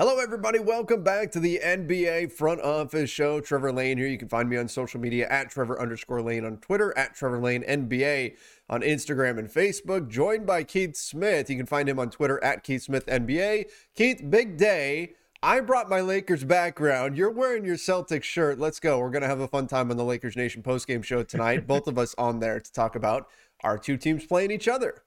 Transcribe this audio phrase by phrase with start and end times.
[0.00, 0.58] Hello, everybody.
[0.58, 3.38] Welcome back to the NBA Front Office Show.
[3.42, 4.06] Trevor Lane here.
[4.06, 7.38] You can find me on social media at Trevor underscore Lane on Twitter, at Trevor
[7.38, 8.34] Lane NBA
[8.70, 10.08] on Instagram and Facebook.
[10.08, 11.50] Joined by Keith Smith.
[11.50, 13.66] You can find him on Twitter at Keith Smith NBA.
[13.94, 15.16] Keith, big day.
[15.42, 17.18] I brought my Lakers background.
[17.18, 18.58] You're wearing your Celtics shirt.
[18.58, 19.00] Let's go.
[19.00, 21.66] We're going to have a fun time on the Lakers Nation postgame show tonight.
[21.66, 23.28] Both of us on there to talk about
[23.62, 25.02] our two teams playing each other.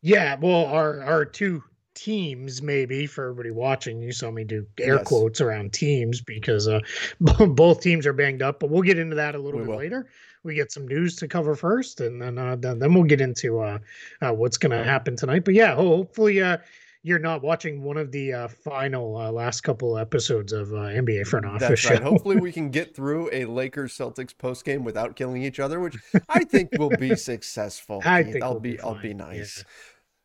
[0.00, 1.62] Yeah, well, our our two
[1.94, 5.06] teams maybe for everybody watching you saw me do air yes.
[5.06, 6.80] quotes around teams because uh
[7.48, 9.78] both teams are banged up but we'll get into that a little we bit will.
[9.78, 10.08] later
[10.42, 13.78] we get some news to cover first and then uh then, we'll get into uh,
[14.22, 16.56] uh what's gonna happen tonight but yeah hopefully uh
[17.04, 21.26] you're not watching one of the uh, final uh, last couple episodes of uh, NBA
[21.26, 21.68] front office.
[21.68, 22.02] That's right.
[22.02, 25.96] Hopefully, we can get through a Lakers Celtics post game without killing each other, which
[26.28, 28.00] I think will be successful.
[28.04, 29.58] I think I'll be, be I'll be nice.
[29.58, 29.72] Yeah.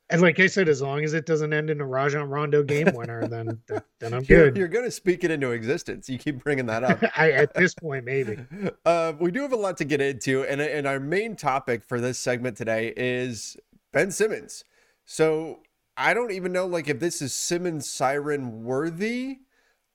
[0.09, 2.87] And like I said, as long as it doesn't end in a Rajon Rondo game
[2.93, 3.59] winner, then
[3.99, 4.57] then I'm you're, good.
[4.57, 6.07] You're going to speak it into existence.
[6.07, 7.03] You keep bringing that up.
[7.17, 8.37] I, at this point, maybe.
[8.85, 11.99] Uh, we do have a lot to get into, and and our main topic for
[11.99, 13.57] this segment today is
[13.91, 14.63] Ben Simmons.
[15.05, 15.59] So
[15.97, 19.39] I don't even know like if this is Simmons siren worthy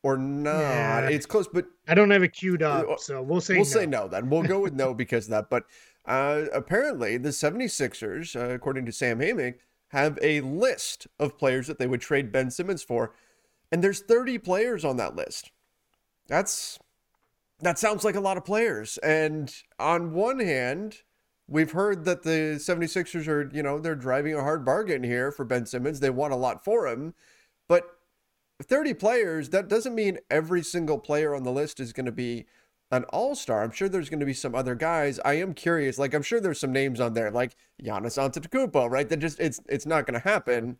[0.02, 0.50] or not.
[0.50, 1.08] Yeah.
[1.08, 3.70] It's close, but I don't have it queued up, uh, so we'll say we'll no.
[3.70, 4.08] say no.
[4.08, 5.48] Then we'll go with no because of that.
[5.48, 5.64] But
[6.04, 9.54] uh, apparently, the 76ers, uh, according to Sam Amick
[9.92, 13.14] have a list of players that they would trade Ben Simmons for,
[13.70, 15.50] and there's 30 players on that list.
[16.28, 16.78] That's
[17.60, 18.98] that sounds like a lot of players.
[18.98, 20.98] And on one hand,
[21.46, 25.44] we've heard that the 76ers are, you know, they're driving a hard bargain here for
[25.44, 26.00] Ben Simmons.
[26.00, 27.14] They want a lot for him.
[27.68, 27.84] But
[28.62, 32.46] 30 players, that doesn't mean every single player on the list is going to be
[32.92, 33.62] an all star.
[33.62, 35.18] I'm sure there's going to be some other guys.
[35.24, 35.98] I am curious.
[35.98, 39.08] Like I'm sure there's some names on there, like Giannis Antetokounmpo, right?
[39.08, 40.76] That just it's it's not going to happen.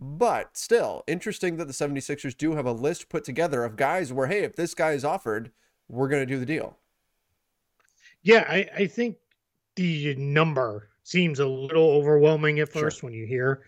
[0.00, 4.28] But still, interesting that the 76ers do have a list put together of guys where,
[4.28, 5.50] hey, if this guy is offered,
[5.88, 6.76] we're going to do the deal.
[8.22, 9.16] Yeah, I, I think
[9.74, 13.08] the number seems a little overwhelming at first sure.
[13.08, 13.62] when you hear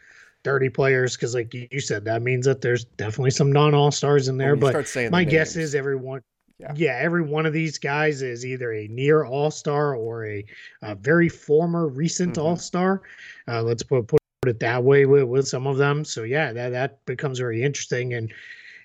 [0.44, 4.36] 30 players because like you said that means that there's definitely some non-all stars in
[4.36, 6.22] oh, there but my guess is everyone
[6.60, 6.72] yeah.
[6.76, 10.44] yeah, every one of these guys is either a near all star or a,
[10.82, 12.46] a, very former recent mm-hmm.
[12.46, 13.02] all star.
[13.48, 16.04] Uh, let's put, put it that way with, with some of them.
[16.04, 18.14] So yeah, that that becomes very interesting.
[18.14, 18.32] And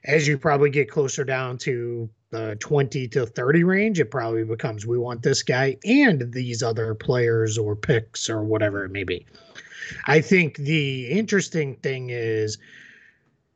[0.06, 4.86] as you probably get closer down to the 20 to 30 range, it probably becomes
[4.86, 9.26] we want this guy and these other players or picks or whatever it may be.
[10.08, 12.58] I think the interesting thing is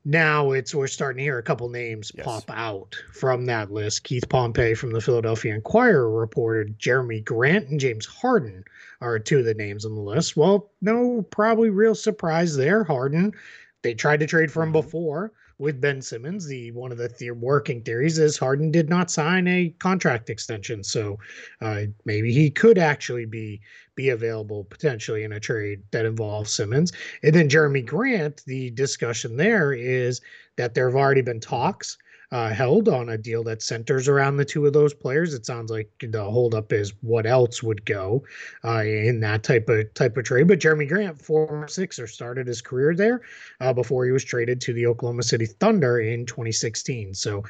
[0.06, 2.26] now it's we're starting to hear a couple names yes.
[2.26, 4.04] pop out from that list.
[4.04, 8.64] Keith Pompey from the Philadelphia Inquirer reported Jerami Grant and James Harden
[9.02, 10.36] are two of the names on the list.
[10.38, 12.84] Well, no, probably real surprise there.
[12.84, 13.34] Harden,
[13.82, 14.82] they tried to trade for him mm-hmm.
[14.82, 16.48] before with Ben Simmons.
[16.48, 21.20] The one of the, working theories is Harden did not sign a contract extension, so
[21.62, 23.62] uh, maybe he could actually be
[23.96, 26.94] be available potentially in a trade that involves Simmons.
[27.22, 30.22] And then Jerami Grant, the discussion there is
[30.56, 31.98] that there have already been talks
[32.32, 35.34] uh, held on a deal that centers around the two of those players.
[35.34, 38.24] It sounds like the holdup is what else would go
[38.64, 40.48] uh, in that type of type of trade.
[40.48, 43.22] But Jerami Grant, former Sixer, started his career there
[43.60, 47.14] uh, before he was traded to the Oklahoma City Thunder in 2016.
[47.16, 47.44] So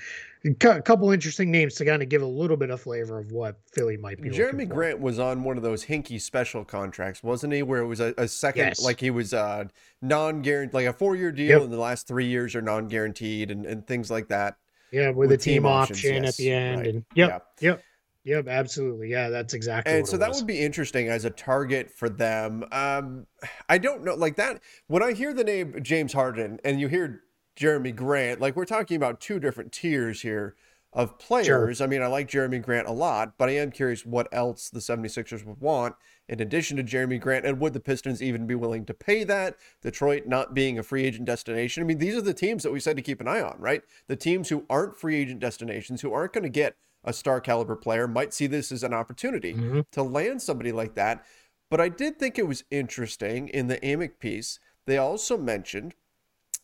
[0.46, 3.60] a couple interesting names to kind of give a little bit of flavor of what
[3.74, 4.30] Philly might be.
[4.30, 7.62] Jerami Grant was on one of those hinky special contracts, wasn't he?
[7.62, 8.82] Where it was a, a second, yes.
[8.82, 9.66] like he was uh,
[10.02, 11.62] non-guaranteed, like a four-year deal, yep.
[11.64, 14.56] and the last three years are non-guaranteed, and, and things like that.
[14.92, 16.88] Yeah, with, with a team, team option yes, at the end, right.
[16.88, 17.70] and yep, yeah.
[17.72, 17.84] yep.
[18.26, 19.10] Yep, absolutely.
[19.10, 19.94] Yeah, that's exactly.
[19.94, 20.40] And so that was.
[20.40, 22.66] would be interesting as a target for them.
[22.72, 23.26] Um,
[23.70, 24.62] I don't know, like that.
[24.88, 27.24] When I hear the name James Harden and you hear
[27.58, 30.56] Jerami Grant, like we're talking about two different tiers here
[30.92, 31.78] of players.
[31.78, 31.86] Sure.
[31.86, 34.80] I mean, I like Jerami Grant a lot, but I am curious what else the
[34.80, 35.96] 76ers would want
[36.30, 39.58] in addition to Jerami Grant, and would the Pistons even be willing to pay that?
[39.82, 41.82] Detroit not being a free agent destination.
[41.82, 43.82] I mean, these are the teams that we said to keep an eye on, right?
[44.08, 47.76] The teams who aren't free agent destinations, who aren't going to get a star caliber
[47.76, 49.82] player, might see this as an opportunity mm-hmm.
[49.92, 51.26] to land somebody like that.
[51.72, 54.60] But I did think it was interesting in the Amick piece.
[54.86, 55.96] They also mentioned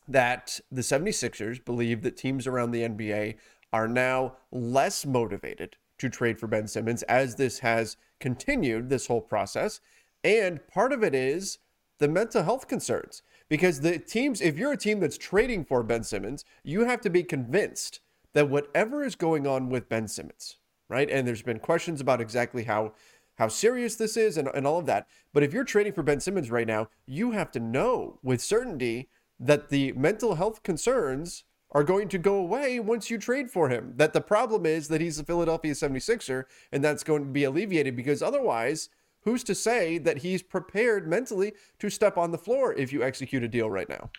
[0.08, 3.36] that the 76ers believe that teams around the NBA
[3.74, 9.22] are now less motivated to trade for Ben Simmons as this has continued this whole
[9.22, 9.80] process.
[10.24, 11.60] And part of it is
[12.00, 16.04] the mental health concerns because the teams, if you're a team that's trading for Ben
[16.04, 18.00] Simmons, you have to be convinced
[18.34, 20.58] that whatever is going on with Ben Simmons,
[20.90, 21.10] right?
[21.10, 22.94] And there's been questions about exactly how
[23.38, 25.08] how serious this is and, and all of that.
[25.34, 29.10] But if you're trading for Ben Simmons right now, you have to know with certainty
[29.40, 31.44] that the mental health concerns
[31.76, 33.92] are going to go away once you trade for him.
[33.98, 37.98] That the problem is that he's a Philadelphia 76er and that's going to be alleviated
[37.98, 38.88] because otherwise,
[39.26, 43.44] who's to say that he's prepared mentally to step on the floor if you execute
[43.44, 44.10] a deal right now?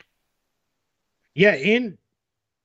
[1.35, 1.97] Yeah, and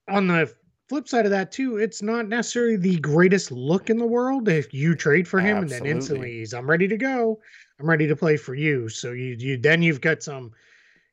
[0.09, 0.53] on the
[0.89, 4.73] flip side of that too, it's not necessarily the greatest look in the world if
[4.73, 5.77] you trade for him Absolutely.
[5.77, 7.39] and then instantly he's I'm ready to go.
[7.79, 8.89] I'm ready to play for you.
[8.89, 10.51] So you you then you've got some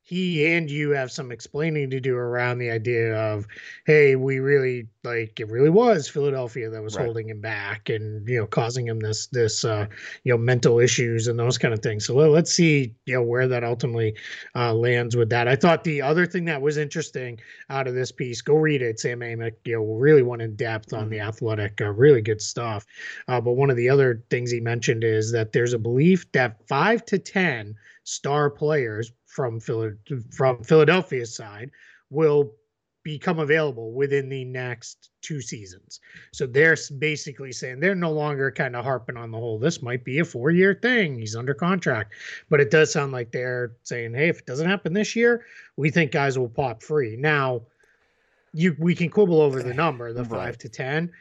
[0.09, 3.47] he and you have some explaining to do around the idea of
[3.85, 7.05] hey we really like it really was philadelphia that was right.
[7.05, 9.87] holding him back and you know causing him this this uh
[10.25, 13.23] you know mental issues and those kind of things so well, let's see you know
[13.23, 14.17] where that ultimately
[14.57, 17.39] uh lands with that i thought the other thing that was interesting
[17.69, 20.95] out of this piece go read it sam amick you know really went in depth
[20.95, 21.11] on mm-hmm.
[21.11, 22.87] the athletic uh, really good stuff
[23.29, 26.67] uh, but one of the other things he mentioned is that there's a belief that
[26.67, 31.71] five to ten star players from from Philadelphia's side
[32.11, 32.53] will
[33.05, 36.01] become available within the next two seasons.
[36.33, 40.05] So they're basically saying they're no longer kind of harping on the whole this might
[40.05, 41.19] be a four year thing.
[41.19, 42.13] He's under contract.
[42.51, 45.47] But it does sound like they're saying, hey, if it doesn't happen this year,
[45.77, 47.17] we think guys will pop free.
[47.17, 47.63] Now,
[48.53, 50.31] you we can quibble over the number, the right.
[50.31, 51.13] five to ten, but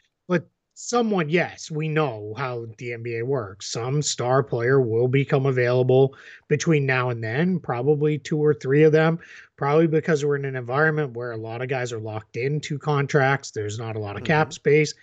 [0.79, 3.71] someone, yes, we know how the NBA works.
[3.71, 6.15] Some star player will become available
[6.49, 9.17] between now and then, probably two or three of them,
[9.57, 13.49] probably because we're in an environment where a lot of guys are locked into contracts.
[13.49, 14.33] There's not a lot of mm-hmm.
[14.33, 14.93] cap space.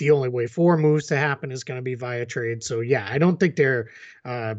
[0.00, 2.64] The only way for moves to happen is going to be via trade.
[2.64, 3.90] So, yeah, I don't think they're
[4.24, 4.56] uh,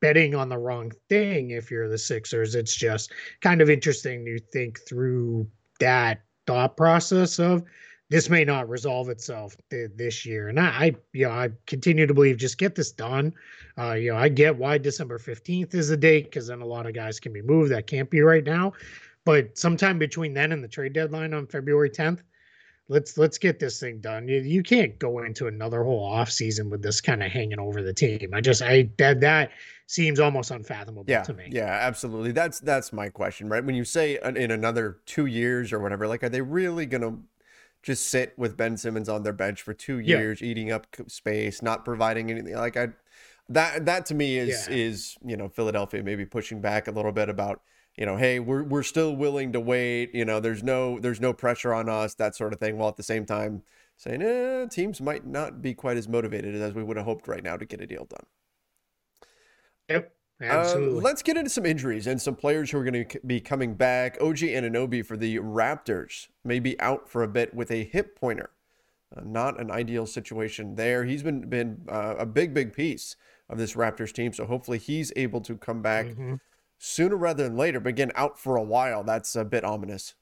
[0.00, 2.56] betting on the wrong thing if you're the Sixers.
[2.56, 5.48] It's just kind of interesting to think through
[5.78, 7.62] that thought process of
[8.12, 10.48] this may not resolve itself th- this year.
[10.48, 13.32] And I, I, you know, I continue to believe just get this done.
[13.78, 16.86] Uh, you know, I get why December 15th is the date because then a lot
[16.86, 18.74] of guys can be moved that can't be right now.
[19.24, 22.20] But sometime between then and the trade deadline on February 10th,
[22.88, 24.28] let's let's get this thing done.
[24.28, 27.82] You, you can't go into another whole off season with this kind of hanging over
[27.82, 28.30] the team.
[28.34, 29.52] I just I that that
[29.86, 31.48] seems almost unfathomable yeah, to me.
[31.50, 32.32] Yeah, absolutely.
[32.32, 33.64] That's that's my question, right?
[33.64, 37.18] When you say in another 2 years or whatever, like are they really going to
[37.82, 40.48] just sit with Ben Simmons on their bench for two years, yeah.
[40.48, 42.54] eating up space, not providing anything.
[42.54, 42.88] Like I,
[43.48, 44.74] that that to me is yeah.
[44.74, 47.60] is you know Philadelphia maybe pushing back a little bit about
[47.96, 50.14] you know hey we're we're still willing to wait.
[50.14, 52.78] You know there's no there's no pressure on us that sort of thing.
[52.78, 53.62] While at the same time
[53.96, 57.42] saying eh, teams might not be quite as motivated as we would have hoped right
[57.42, 58.26] now to get a deal done.
[59.88, 60.12] Yep.
[60.42, 60.98] Uh, Absolutely.
[60.98, 63.74] Uh, let's get into some injuries and some players who are going to be coming
[63.74, 64.18] back.
[64.20, 68.50] OG Anunoby for the Raptors may be out for a bit with a hip pointer.
[69.16, 71.04] Uh, not an ideal situation there.
[71.04, 73.16] He's been been uh, a big, big piece
[73.48, 74.32] of this Raptors team.
[74.32, 76.34] So hopefully he's able to come back mm-hmm.
[76.78, 77.78] sooner rather than later.
[77.78, 79.04] But again, out for a while.
[79.04, 80.14] That's a bit ominous.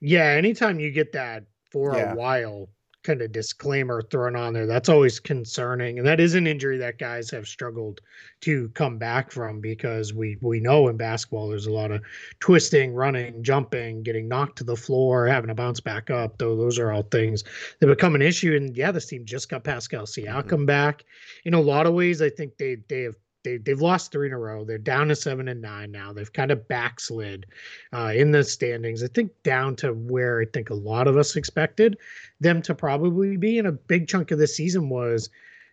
[0.00, 2.12] Yeah, anytime you get that for yeah.
[2.12, 2.68] a while,
[3.08, 4.66] kind of disclaimer thrown on there.
[4.66, 8.02] That's always concerning, and that is an injury that guys have struggled
[8.42, 12.02] to come back from because we we know in basketball there's a lot of
[12.38, 16.36] twisting, running, jumping, getting knocked to the floor, having to bounce back up.
[16.36, 17.44] Though those are all things
[17.80, 18.54] that become an issue.
[18.54, 20.64] And yeah, this team just got Pascal Siakam mm-hmm.
[20.66, 21.04] back.
[21.46, 23.14] In a lot of ways, I think they they have
[23.44, 24.64] they they've lost three in a row.
[24.64, 26.12] They're down to seven and nine now.
[26.12, 27.46] They've kind of backslid
[27.92, 29.02] uh, in the standings.
[29.02, 31.98] I think down to where I think a lot of us expected
[32.40, 33.58] them to probably be.
[33.58, 35.30] And a big chunk of the season was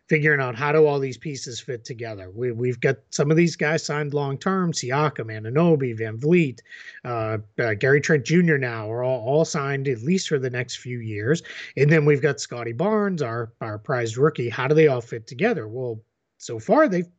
[0.07, 2.29] figuring out how do all these pieces fit together.
[2.29, 4.71] We, we've got some of these guys signed long term.
[4.71, 6.59] Siakam, Anunoby, VanVleet,
[7.03, 8.57] uh, uh, Gary Trent Jr.
[8.57, 11.41] now are all, all signed at least for the next few years.
[11.75, 14.49] And then we've got Scottie Barnes, our our prized rookie.
[14.49, 15.67] How do they all fit together?
[15.67, 16.01] Well,
[16.37, 17.11] so far they fit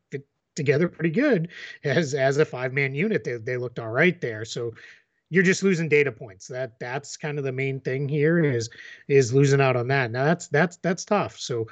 [0.57, 1.49] together pretty good
[1.85, 3.25] as as a five man unit.
[3.25, 4.45] They they looked all right there.
[4.45, 4.73] So
[5.29, 6.47] you're just losing data points.
[6.49, 8.71] That that's kind of the main thing here is
[9.09, 10.11] is losing out on that.
[10.11, 11.39] Now that's that's that's tough.
[11.39, 11.67] So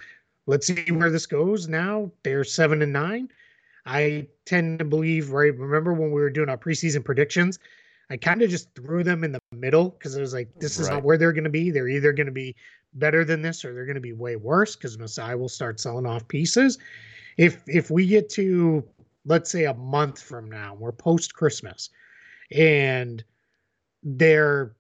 [0.46, 1.68] let's see where this goes.
[1.68, 3.30] Now they're seven and nine.
[3.86, 5.56] I tend to believe right.
[5.56, 7.58] Remember when we were doing our preseason predictions?
[8.10, 10.88] I kind of just threw them in the middle because it was like this is
[10.88, 10.96] right.
[10.96, 11.70] not where they're going to be.
[11.70, 12.54] They're either going to be
[12.94, 16.06] better than this or they're going to be way worse because Masai will start selling
[16.06, 16.78] off pieces
[17.36, 18.84] if if we get to
[19.26, 21.90] let's say a month from now, we're post Christmas,
[22.50, 23.24] and
[24.02, 24.76] they're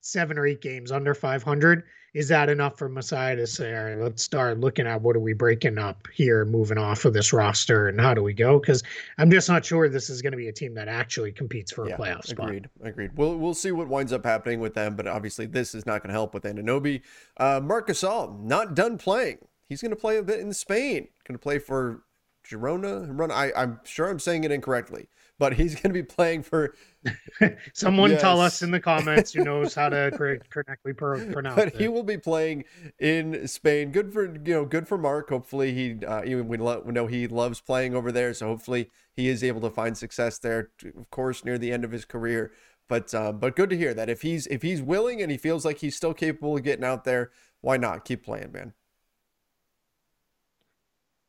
[0.00, 1.82] seven or eight games under 500
[2.16, 5.20] is that enough for Masai to say, all right, let's start looking at what are
[5.20, 8.58] we breaking up here, moving off of this roster, and how do we go?
[8.58, 8.82] Because
[9.18, 11.84] I'm just not sure this is going to be a team that actually competes for
[11.84, 12.46] a yeah, playoff spot.
[12.46, 12.70] Agreed.
[12.82, 13.10] Agreed.
[13.16, 16.08] We'll we'll see what winds up happening with them, but obviously this is not going
[16.08, 17.02] to help with Anunoby.
[17.36, 19.36] Uh, Marc Gasol not done playing.
[19.68, 21.08] He's going to play a bit in Spain.
[21.26, 22.04] Going to play for
[22.48, 23.06] Girona.
[23.08, 23.30] Run.
[23.30, 25.08] I, I'm sure I'm saying it incorrectly,
[25.38, 26.74] but he's going to be playing for.
[27.74, 28.20] Someone yes.
[28.20, 30.10] tell us in the comments who knows how to
[30.50, 31.76] correctly pronounce but it.
[31.76, 32.64] he will be playing
[32.98, 33.92] in Spain.
[33.92, 35.28] Good for you know, good for Mark.
[35.30, 38.90] Hopefully he, uh, even we, lo- we know he loves playing over there, so hopefully
[39.12, 40.70] he is able to find success there.
[40.96, 42.52] Of course, near the end of his career.
[42.88, 45.64] But uh, but good to hear that if he's if he's willing and he feels
[45.64, 47.30] like he's still capable of getting out there,
[47.60, 48.74] why not keep playing, man?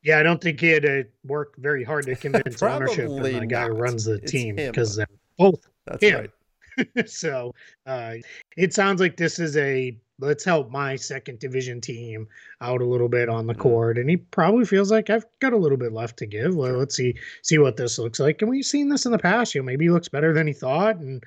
[0.02, 3.46] Yeah, I don't think he had to work very hard to convince ownership and the
[3.46, 6.14] guy who runs the it's team because they're both That's him.
[6.14, 6.30] Right.
[7.08, 7.54] so
[7.86, 8.14] uh,
[8.56, 12.26] it sounds like this is a let's help my second division team
[12.60, 13.62] out a little bit on the mm-hmm.
[13.62, 16.76] court and he probably feels like i've got a little bit left to give well,
[16.76, 19.60] let's see see what this looks like and we've seen this in the past you
[19.60, 21.22] know maybe he looks better than he thought and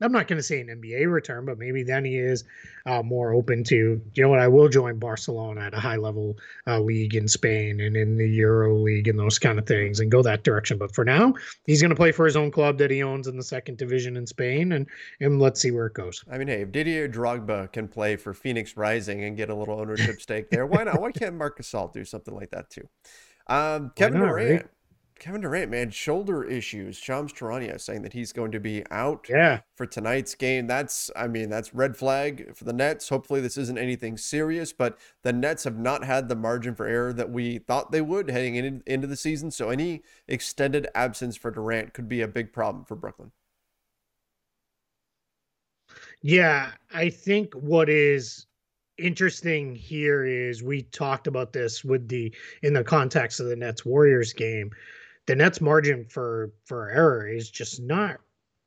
[0.00, 2.44] I'm not going to say an NBA return, but maybe then he is
[2.86, 6.38] uh, more open to, you know what, I will join Barcelona at a high level
[6.66, 10.10] uh, league in Spain and in the Euro League and those kind of things and
[10.10, 10.78] go that direction.
[10.78, 11.34] But for now,
[11.66, 14.16] he's going to play for his own club that he owns in the second division
[14.16, 14.86] in Spain and,
[15.20, 16.24] and let's see where it goes.
[16.30, 19.80] I mean, hey, if Didier Drogba can play for Phoenix Rising and get a little
[19.80, 21.00] ownership stake there, why not?
[21.00, 22.88] Why can't Marc Gasol do something like that too?
[23.48, 24.62] Um, Kevin Durant.
[24.62, 24.66] Right?
[25.18, 26.96] Kevin Durant, man, shoulder issues.
[26.96, 29.60] Shams Charania saying that he's going to be out yeah.
[29.76, 30.66] for tonight's game.
[30.66, 33.08] That's, I mean, that's red flag for the Nets.
[33.08, 37.12] Hopefully, this isn't anything serious, but the Nets have not had the margin for error
[37.12, 39.50] that we thought they would heading in, into the season.
[39.50, 43.32] So, any extended absence for Durant could be a big problem for Brooklyn.
[46.22, 48.46] Yeah, I think what is
[48.98, 53.84] interesting here is we talked about this with the in the context of the Nets
[53.84, 54.70] Warriors game
[55.28, 58.18] the Nets margin for for error is just not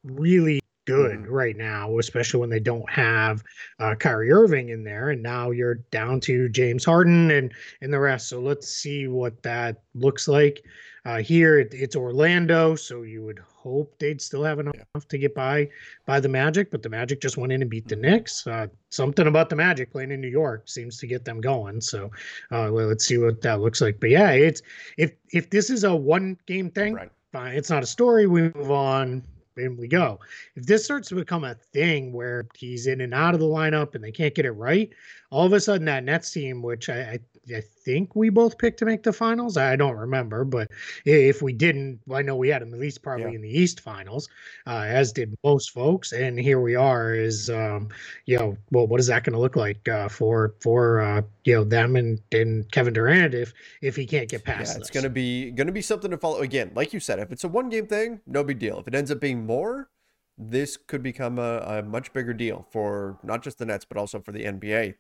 [0.04, 1.26] really good mm.
[1.28, 3.44] right now, especially when they don't have
[3.80, 7.52] uh, Kyrie Irving in there, and now you're down to James Harden and
[7.82, 8.30] and the rest.
[8.30, 10.64] So let's see what that looks like.
[11.04, 15.02] Uh, here it, it's Orlando, so you would hope they'd still have enough yeah.
[15.08, 15.70] to get by
[16.06, 18.02] by the Magic, but the Magic just went in and beat the.
[18.02, 18.48] Knicks.
[18.48, 21.80] Uh, something about the Magic playing in New York seems to get them going.
[21.80, 22.06] So
[22.52, 24.00] uh, well, let's see what that looks like.
[24.00, 24.62] But yeah, it's
[24.98, 27.12] if if this is a one game thing, right.
[27.32, 27.56] fine.
[27.56, 28.28] It's not a story.
[28.28, 29.24] We move on
[29.58, 30.20] and we go.
[30.56, 33.96] If this starts to become a thing where he's in and out of the lineup
[33.96, 34.90] and they can't get it right,
[35.30, 38.80] all of a sudden that Nets team, which I, I I think we both picked
[38.80, 39.58] to make the finals.
[39.58, 40.70] I don't remember, but
[41.06, 43.36] if we didn't, I know we had them at least probably yeah.
[43.36, 44.30] in the East finals,
[44.68, 46.12] uh, as did most folks.
[46.12, 47.16] And here we are.
[47.16, 47.90] Is um,
[48.26, 51.56] you know, well, what is that going to look like uh, for for uh, you
[51.56, 54.76] know them and and Kevin Durant if if he can't get past?
[54.76, 56.40] Yeah, it's going to be going to be something to follow.
[56.40, 58.80] Again, like you said, if it's a one game thing, no big deal.
[58.80, 59.90] If it ends up being more,
[60.38, 64.20] this could become a, a much bigger deal for not just the Nets but also
[64.20, 64.96] for the NBA.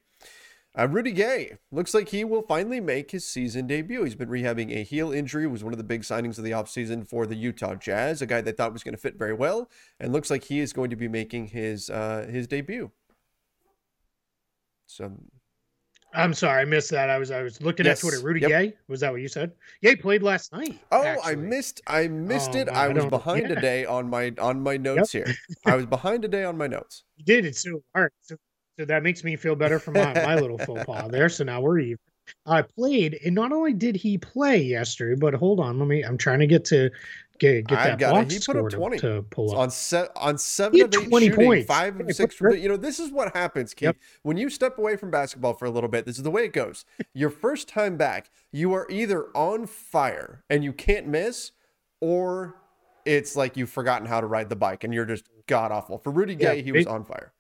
[0.78, 4.04] Uh, Rudy Gay looks like he will finally make his season debut.
[4.06, 7.06] He's been rehabbing a heel injury, was one of the big signings of the offseason
[7.06, 10.14] for the Utah Jazz, a guy they thought was going to fit very well, and
[10.14, 12.90] looks like he is going to be making his uh, his debut.
[14.88, 15.12] So
[16.14, 17.10] I'm sorry, I missed that.
[17.10, 18.00] I was I was looking yes.
[18.00, 18.26] at Twitter.
[18.26, 18.50] Rudy yep.
[18.50, 19.52] Gay was that what you said?
[19.82, 20.80] Gay played last night.
[20.92, 21.32] Oh, actually.
[21.32, 22.70] I missed I missed oh, it.
[22.70, 23.58] I, I was behind yeah.
[23.58, 25.28] a day on my on my notes yep.
[25.28, 25.36] here.
[25.66, 27.04] I was behind a day on my notes.
[27.18, 28.12] You did it so hard.
[28.22, 28.36] So
[28.82, 31.30] so that makes me feel better for my, my little faux pas there.
[31.30, 32.00] So now we're even.
[32.48, 36.02] I played, and not only did he play yesterday, but hold on, let me.
[36.04, 36.90] I'm trying to get to
[37.38, 40.10] get get that got box He put up 20 to, to pull up on set
[40.16, 41.68] on seven of eight 20 shooting, points.
[41.68, 42.34] five of six.
[42.34, 43.88] From, you know, this is what happens, Keith.
[43.88, 43.98] Yep.
[44.24, 46.54] When you step away from basketball for a little bit, this is the way it
[46.54, 46.86] goes.
[47.14, 51.52] Your first time back, you are either on fire and you can't miss,
[52.00, 52.56] or
[53.06, 56.00] it's like you've forgotten how to ride the bike and you're just god awful.
[56.00, 57.34] For Rudy Gay, yeah, he was on fire.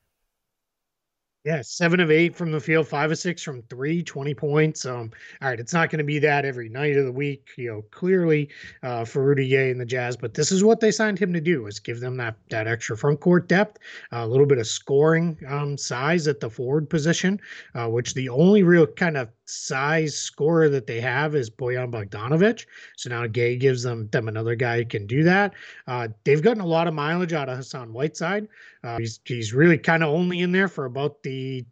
[1.43, 4.85] Yeah, seven of eight from the field, five of six from three, 20 points.
[4.85, 7.67] Um, all right, it's not going to be that every night of the week, you
[7.67, 8.49] know, clearly
[8.83, 11.41] uh, for Rudy Gay and the Jazz, but this is what they signed him to
[11.41, 13.79] do is give them that that extra front court depth,
[14.11, 17.41] a little bit of scoring um, size at the forward position,
[17.73, 22.65] uh, which the only real kind of size scorer that they have is Bojan Bogdanovic.
[22.97, 25.53] So now Gay gives them them another guy who can do that.
[25.87, 28.47] Uh, they've gotten a lot of mileage out of Hassan Whiteside.
[28.83, 31.65] Uh, he's he's really kind of only in there for about the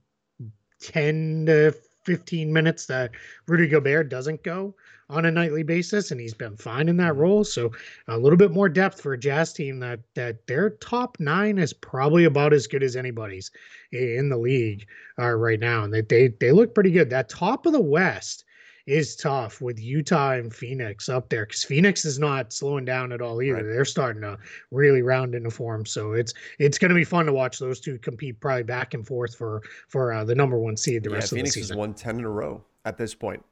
[0.82, 3.12] ten to fifteen minutes that
[3.48, 4.76] Rudy Gobert doesn't go
[5.10, 7.22] on a nightly basis, and he's been fine in that mm-hmm.
[7.22, 7.44] role.
[7.44, 7.72] So
[8.08, 11.74] a little bit more depth for a Jazz team that that their top nine is
[11.74, 13.52] probably about as good as anybody's
[13.92, 14.86] in the league
[15.18, 17.10] uh, right now, and they, they they look pretty good.
[17.10, 18.46] That top of the West
[18.86, 23.22] is tough with Utah and Phoenix up there because Phoenix is not slowing down at
[23.22, 23.58] all either.
[23.58, 23.64] Right.
[23.64, 24.38] They're starting to
[24.72, 27.98] really round into form, so it's it's going to be fun to watch those two
[28.00, 31.32] compete probably back and forth for for uh, the number one seed the yeah, rest
[31.32, 31.76] Phoenix of the season.
[31.76, 33.44] Phoenix has won ten in a row at this point.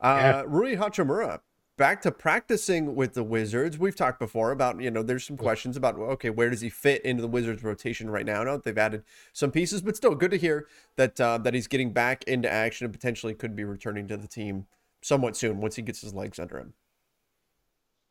[0.00, 0.42] Uh, yeah.
[0.46, 1.40] Rui Hachimura
[1.78, 3.78] back to practicing with the Wizards.
[3.78, 7.02] We've talked before about, you know, there's some questions about, okay, where does he fit
[7.04, 8.42] into the Wizards rotation right now?
[8.42, 11.92] Now they've added some pieces, but still good to hear that uh, that he's getting
[11.92, 14.66] back into action and potentially could be returning to the team
[15.00, 16.74] somewhat soon once he gets his legs under him.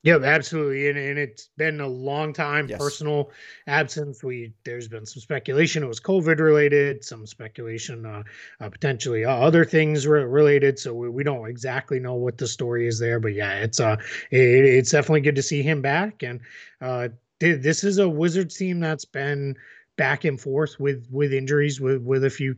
[0.03, 2.77] Yeah, absolutely, and, and it's been a long time yes.
[2.77, 3.31] personal
[3.65, 4.23] absence.
[4.23, 8.23] We there's been some speculation it was COVID related, some speculation uh,
[8.61, 10.79] uh, potentially uh, other things re- related.
[10.79, 13.97] So we, we don't exactly know what the story is there, but yeah, it's uh
[14.31, 16.23] it, it's definitely good to see him back.
[16.23, 16.39] And
[16.79, 19.57] uh, this is a Wizards team that's been
[19.97, 22.55] back and forth with with injuries with with a few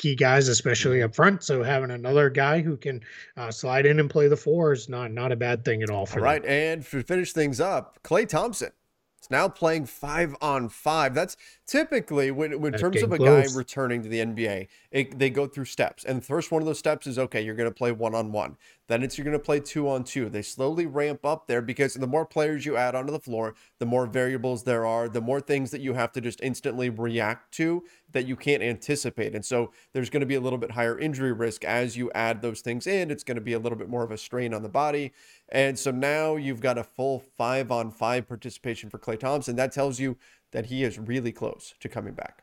[0.00, 1.44] key guys, especially up front.
[1.44, 3.02] So having another guy who can
[3.36, 6.06] uh, slide in and play the four is not not a bad thing at all.
[6.06, 6.50] For all right, them.
[6.50, 8.72] and to finish things up, Klay Thompson
[9.20, 11.14] is now playing five on five.
[11.14, 13.52] That's typically when, in terms of a close.
[13.52, 16.04] guy returning to the NBA, it, they go through steps.
[16.04, 18.32] And the first one of those steps is okay, you're going to play one on
[18.32, 18.56] one.
[18.88, 20.28] Then it's you're going to play two on two.
[20.30, 23.86] They slowly ramp up there because the more players you add onto the floor, the
[23.86, 27.84] more variables there are, the more things that you have to just instantly react to
[28.12, 29.34] that you can't anticipate.
[29.34, 32.42] And so there's going to be a little bit higher injury risk as you add
[32.42, 33.10] those things in.
[33.10, 35.12] It's going to be a little bit more of a strain on the body.
[35.48, 39.56] And so now you've got a full five on five participation for Klay Thompson.
[39.56, 40.16] That tells you
[40.52, 42.42] that he is really close to coming back.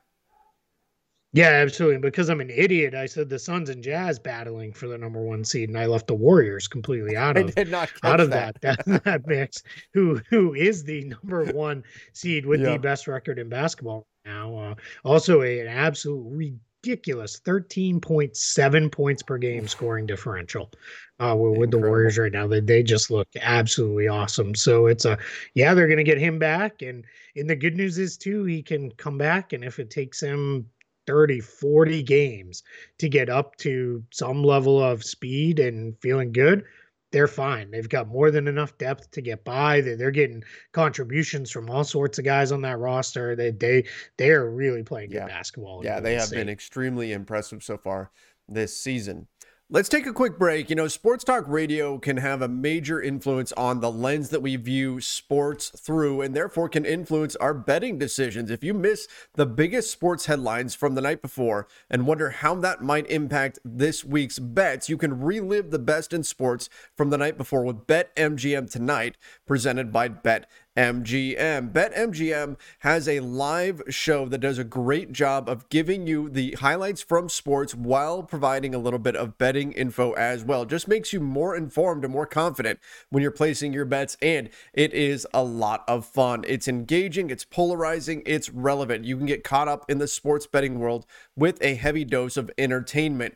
[1.34, 2.00] Yeah, absolutely.
[2.00, 5.44] Because I'm an idiot, I said the Suns and Jazz battling for the number one
[5.44, 7.56] seed, and I left the Warriors completely out of
[8.04, 8.60] out of that.
[8.62, 9.62] That, that, that mix.
[9.94, 11.84] Who who is the number one
[12.14, 14.58] seed with the best record in basketball now?
[14.58, 20.72] Uh, also, a, an absolute ridiculous 13.7 points per game scoring differential
[21.20, 22.48] uh, with, with the Warriors right now.
[22.48, 24.56] They, they just look absolutely awesome.
[24.56, 25.18] So it's a,
[25.54, 26.82] yeah, they're going to get him back.
[26.82, 27.06] And,
[27.36, 29.54] and the good news is, too, he can come back.
[29.54, 30.70] And if it takes him
[31.08, 32.64] 30, 40 games
[33.00, 36.66] to get up to some level of speed and feeling good,
[37.12, 37.72] they're fine.
[37.72, 39.82] They've got more than enough depth to get by.
[39.82, 43.36] They're, they're getting contributions from all sorts of guys on that roster.
[43.36, 43.86] They they
[44.18, 45.22] they are really playing yeah.
[45.22, 45.84] good basketball.
[45.84, 48.12] Yeah, they have been extremely impressive so far
[48.48, 49.28] this season.
[49.70, 50.70] Let's take a quick break.
[50.70, 54.56] You know, sports talk radio can have a major influence on the lens that we
[54.56, 58.50] view sports through and therefore can influence our betting decisions.
[58.50, 62.82] If you miss the biggest sports headlines from the night before and wonder how that
[62.82, 67.38] might impact this week's bets, you can relive the best in sports from the night
[67.38, 71.72] before with Bet MGM tonight, presented by Bet MGM.
[71.72, 77.02] BetMGM has a live show that does a great job of giving you the highlights
[77.02, 80.66] from sports while providing a little bit of betting info as well.
[80.66, 84.94] Just makes you more informed and more confident when you're placing your bets, and it
[84.94, 86.46] is a lot of fun.
[86.48, 89.04] It's engaging, it's polarizing, it's relevant.
[89.04, 92.52] You can get caught up in the sports betting world with a heavy dose of
[92.56, 93.36] entertainment.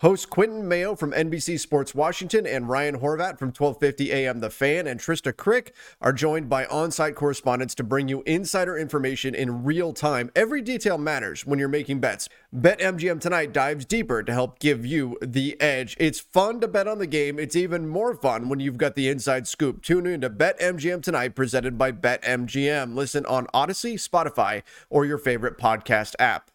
[0.00, 4.86] Hosts Quentin Mayo from NBC Sports Washington and Ryan Horvat from 1250 AM The Fan
[4.86, 9.94] and Trista Crick are joined by on-site correspondents to bring you insider information in real
[9.94, 10.30] time.
[10.36, 12.28] Every detail matters when you're making bets.
[12.54, 15.96] BetMGM tonight dives deeper to help give you the edge.
[15.98, 17.38] It's fun to bet on the game.
[17.38, 19.82] It's even more fun when you've got the inside scoop.
[19.82, 22.94] Tune in to BetMGM tonight presented by BetMGM.
[22.94, 26.50] Listen on Odyssey, Spotify, or your favorite podcast app.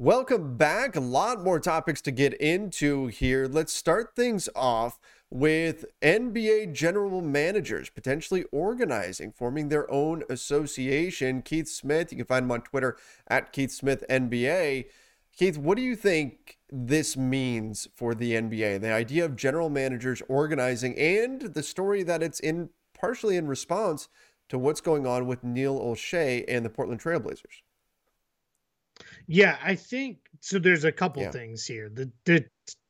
[0.00, 0.96] Welcome back.
[0.96, 3.46] A lot more topics to get into here.
[3.46, 11.42] Let's start things off with NBA general managers potentially organizing, forming their own association.
[11.42, 12.96] Keith Smith, you can find him on Twitter
[13.28, 14.86] at Keith Smith NBA.
[15.36, 18.80] Keith, what do you think this means for the NBA?
[18.80, 24.08] The idea of general managers organizing and the story that it's in partially in response
[24.48, 27.60] to what's going on with Neil Olshey and the Portland Trailblazers.
[29.32, 30.58] Yeah, I think so.
[30.58, 31.30] There's a couple yeah.
[31.30, 31.88] things here.
[31.88, 32.44] The the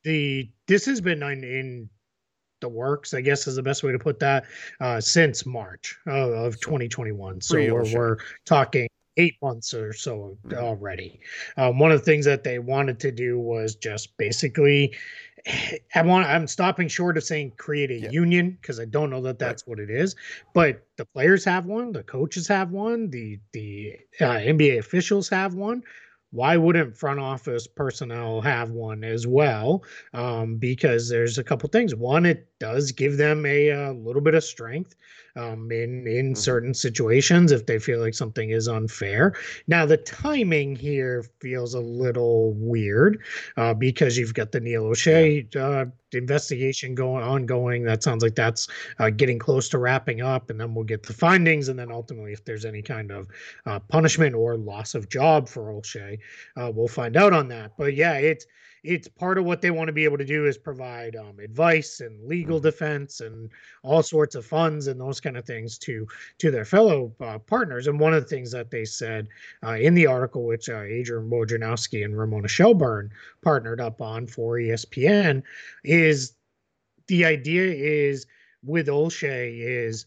[0.05, 1.91] the this has been in, in
[2.61, 4.45] the works, I guess is the best way to put that,
[4.81, 7.43] uh, since March of, of 2021.
[7.43, 10.57] So we're, we're talking eight months or so mm-hmm.
[10.59, 11.21] already.
[11.59, 14.97] Um, one of the things that they wanted to do was just basically,
[15.95, 16.27] I want.
[16.27, 18.11] I'm stopping short of saying create a yeah.
[18.11, 19.69] union because I don't know that that's right.
[19.69, 20.17] what it is.
[20.55, 25.53] But the players have one, the coaches have one, the the uh, NBA officials have
[25.53, 25.83] one
[26.31, 29.85] why wouldn't front office personnel have one as well?
[30.15, 31.95] Um, because there's a couple things.
[31.95, 34.95] One, it does give them a, a little bit of strength
[35.37, 36.35] um, in in mm-hmm.
[36.35, 39.35] certain situations if they feel like something is unfair.
[39.67, 43.23] Now the timing here feels a little weird
[43.57, 47.85] uh, because you've got the Neil Olshey uh, investigation going ongoing.
[47.85, 51.13] That sounds like that's uh, getting close to wrapping up, and then we'll get the
[51.13, 53.29] findings, and then ultimately, if there's any kind of
[53.67, 56.19] uh, punishment or loss of job for Olshey,
[56.57, 57.73] uh, we'll find out on that.
[57.77, 58.47] But yeah, it's
[58.83, 62.01] it's part of what they want to be able to do is provide um, advice
[62.01, 62.67] and legal mm-hmm.
[62.67, 63.51] defense and
[63.83, 66.07] all sorts of funds and those kind of things to
[66.39, 67.87] to their fellow uh, partners.
[67.87, 69.29] And one of the things that they said
[69.65, 73.11] uh, in the article, which uh, Adrian Wojnarowski and Ramona Shelburne
[73.43, 75.43] partnered up on for ESPN,
[75.85, 76.33] is
[77.07, 78.27] the idea is
[78.65, 80.07] with Olshey is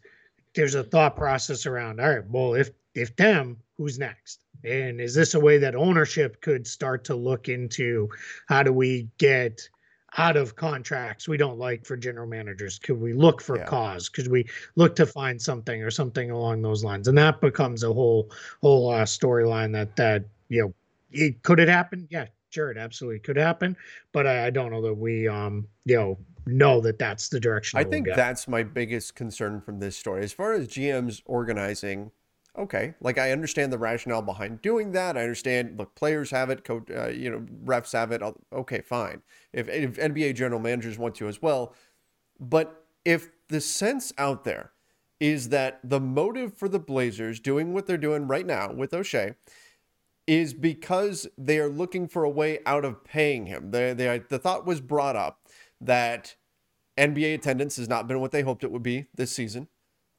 [0.56, 5.14] there's a thought process around all right well if if them who's next and is
[5.14, 8.10] this a way that ownership could start to look into
[8.48, 9.68] how do we get
[10.18, 12.80] out of contracts we don't like for general managers?
[12.80, 13.66] Could we look for yeah.
[13.66, 14.10] cause?
[14.10, 17.08] Could we look to find something or something along those lines?
[17.08, 18.30] And that becomes a whole
[18.62, 20.74] whole uh, storyline that that you know
[21.12, 22.08] it, could it happen?
[22.10, 23.76] Yeah, sure, it absolutely could happen.
[24.12, 27.80] But I, I don't know that we um you know know that that's the direction.
[27.80, 30.24] I think that's my biggest concern from this story.
[30.24, 32.12] As far as GMs organizing
[32.58, 35.18] okay, like I understand the rationale behind doing that.
[35.18, 38.22] I understand, look, players have it, co- uh, you know, refs have it.
[38.52, 39.22] Okay, fine.
[39.52, 41.74] If, if NBA general managers want to as well.
[42.40, 44.72] But if the sense out there
[45.20, 49.36] is that the motive for the Blazers doing what they're doing right now with Olshey
[50.28, 53.72] is because they are looking for a way out of paying him.
[53.72, 55.40] The, the, the thought was brought up
[55.82, 56.36] that
[56.98, 59.68] NBA attendance has not been what they hoped it would be this season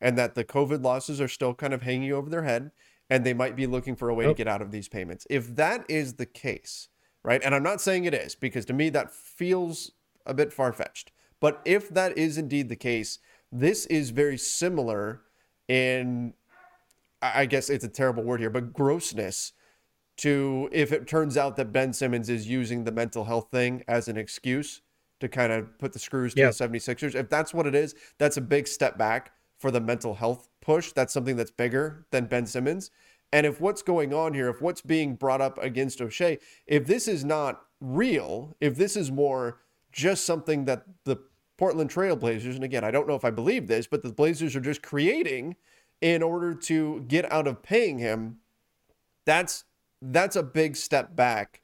[0.05, 2.71] and that the COVID losses are still kind of hanging over their head
[3.09, 5.27] and they might be looking for a way to get out of these payments.
[5.31, 6.89] If that is the case,
[7.23, 7.43] right?
[7.43, 9.93] And I'm not saying it is because to me that feels
[10.27, 11.11] a bit far fetched.
[11.41, 13.19] But if that is indeed the case,
[13.51, 15.23] this is very similar
[15.69, 16.35] in,
[17.23, 19.53] I guess it's a terrible word here, but grossness
[20.19, 24.09] to if it turns out that Ben Simmons is using the mental health thing as
[24.09, 24.83] an excuse
[25.21, 26.55] to kind of put the screws to yep.
[26.55, 27.15] the 76ers.
[27.15, 29.33] If that's what it is, that's a big step back
[29.65, 30.93] for the mental health push.
[30.93, 32.91] That's something that's bigger than Ben Simmons.
[33.33, 37.09] And if what's going on here, if what's being brought up against Olshey, if this
[37.09, 41.17] is not real, if this is more just something that the
[41.57, 44.61] Portland Trailblazers, and again, I don't know if I believe this, but the Blazers are
[44.61, 45.57] just creating
[46.03, 48.41] in order to get out of paying him,
[49.25, 49.65] that's
[50.03, 51.63] that's a big step back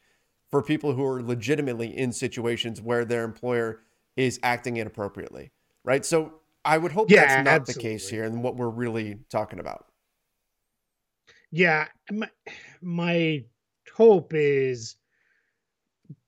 [0.51, 3.83] for people who are legitimately in situations where their employer
[4.17, 5.51] is acting inappropriately.
[5.85, 6.07] Right.
[6.07, 7.83] So I would hope yeah, that's not absolutely.
[7.83, 9.87] the case here and what we're really talking about.
[11.51, 12.29] Yeah, my,
[12.81, 13.45] my
[13.95, 14.97] hope is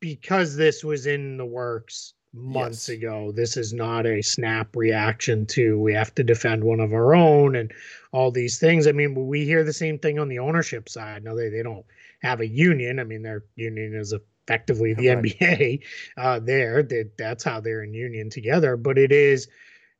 [0.01, 2.99] because this was in the works months yes.
[2.99, 3.33] ago.
[3.33, 7.57] This is not a snap reaction to we have to defend one of our own
[7.57, 7.73] and
[8.13, 8.87] all these things.
[8.87, 11.25] I mean, we hear the same thing on the ownership side.
[11.25, 11.85] No, they, they don't
[12.23, 12.99] have a union.
[12.99, 15.23] I mean, their union is effectively the right.
[15.23, 15.83] NBA
[16.17, 16.83] uh, there.
[16.83, 18.77] That that's how they're in union together.
[18.77, 19.49] But it is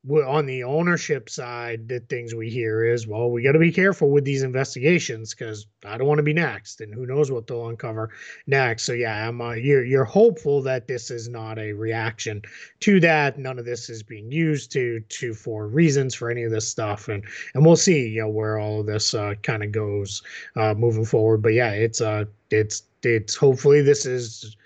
[0.09, 4.09] on the ownership side, the things we hear is, well, we got to be careful
[4.09, 7.67] with these investigations because I don't want to be next, and who knows what they'll
[7.67, 8.09] uncover
[8.45, 8.83] next.
[8.83, 12.41] So yeah, I'm uh, you're you're hopeful that this is not a reaction
[12.81, 13.39] to that.
[13.39, 17.07] None of this is being used to to for reasons for any of this stuff,
[17.07, 20.21] and and we'll see, you know, where all of this uh, kind of goes
[20.57, 21.41] uh, moving forward.
[21.41, 24.57] But yeah, it's uh it's it's hopefully this is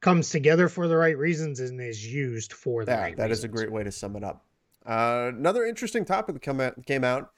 [0.00, 3.38] comes together for the right reasons and is used for the yeah, right that reasons.
[3.40, 4.46] is a great way to sum it up.
[4.86, 7.30] Uh, another interesting topic that come out, came out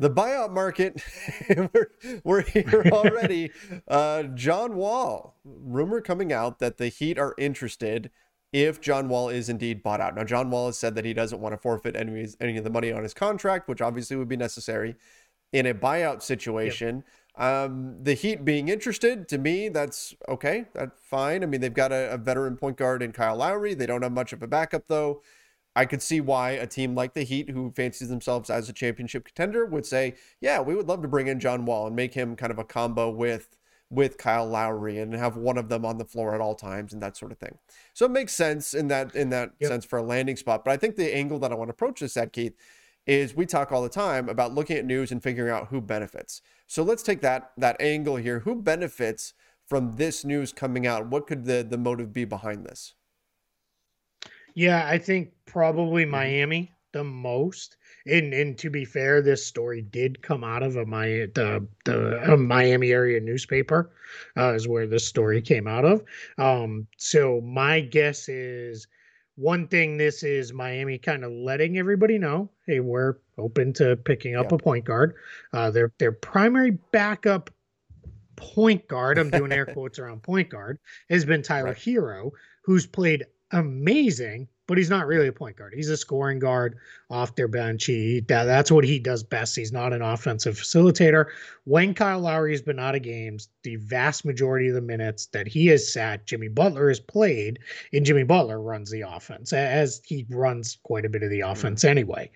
[0.00, 1.02] the buyout market.
[1.56, 1.90] we're,
[2.24, 3.52] we're, here already.
[3.88, 8.10] uh, John Wall, rumor coming out that the Heat are interested
[8.52, 10.16] if John Wall is indeed bought out.
[10.16, 12.70] Now, John Wall has said that he doesn't want to forfeit any, any of the
[12.70, 14.96] money on his contract, which obviously would be necessary
[15.52, 17.04] in a buyout situation.
[17.38, 17.44] Yep.
[17.44, 20.64] Um, the Heat being interested, to me, that's okay.
[20.74, 21.42] That's fine.
[21.42, 23.74] I mean, they've got a, a veteran point guard in Kyle Lowry.
[23.74, 25.22] They don't have much of a backup, though.
[25.76, 29.24] I could see why a team like the Heat, who fancies themselves as a championship
[29.24, 32.36] contender, would say, "Yeah, we would love to bring in John Wall and make him
[32.36, 33.56] kind of a combo with
[33.88, 37.02] with Kyle Lowry and have one of them on the floor at all times and
[37.02, 37.58] that sort of thing."
[37.94, 39.68] So it makes sense in that in that yep.
[39.68, 40.64] sense for a landing spot.
[40.64, 42.56] But I think the angle that I want to approach this at, Keith,
[43.06, 46.42] is we talk all the time about looking at news and figuring out who benefits.
[46.66, 48.40] So let's take that that angle here.
[48.40, 49.34] Who benefits
[49.66, 51.06] from this news coming out?
[51.06, 52.94] What could the the motive be behind this?
[54.54, 56.04] Yeah, I think probably.
[56.04, 57.76] Miami the most.
[58.06, 62.36] And and to be fair, this story did come out of a my the the
[62.36, 63.90] Miami area newspaper,
[64.36, 66.02] uh, is where this story came out of.
[66.38, 68.86] Um, so my guess is
[69.36, 69.96] one thing.
[69.96, 74.56] This is Miami kind of letting everybody know, hey, we're open to picking up yeah.
[74.56, 75.14] a point guard.
[75.52, 77.50] Uh, their their primary backup
[78.36, 80.78] point guard, I'm doing air quotes around point guard,
[81.10, 81.76] has been Tyler right.
[81.76, 82.30] Herro,
[82.64, 85.74] who's played amazing but he's not really a point guard.
[85.74, 86.78] He's a scoring guard
[87.10, 87.86] off their bench.
[87.86, 89.56] He that, that's what he does best.
[89.56, 91.26] He's not an offensive facilitator.
[91.64, 95.48] When Kyle Lowry has been out of games, the vast majority of the minutes that
[95.48, 97.58] he has sat, Jimmy Butler has played,
[97.92, 101.50] and Jimmy Butler runs the offense as he runs quite a bit of the mm-hmm.
[101.50, 101.90] offense mm-hmm.
[101.90, 102.30] anyway.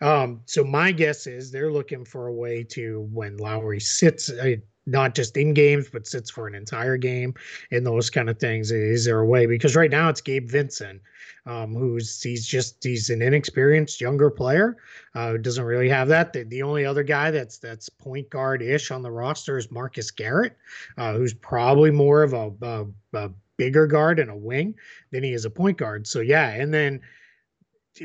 [0.00, 4.30] Um, so my guess is they're looking for a way to when Lowry sits.
[4.30, 7.34] Uh, not just in games, but sits for an entire game
[7.70, 8.70] and those kind of things.
[8.70, 9.46] Is there a way?
[9.46, 11.00] Because right now it's Gabe Vincent,
[11.46, 14.76] um, who's he's just he's an inexperienced younger player,
[15.14, 16.32] uh, doesn't really have that.
[16.32, 20.10] The, the only other guy that's that's point guard ish on the roster is Marcus
[20.10, 20.56] Garrett,
[20.98, 24.74] uh, who's probably more of a, a, a bigger guard and a wing
[25.10, 26.06] than he is a point guard.
[26.06, 27.00] So yeah, and then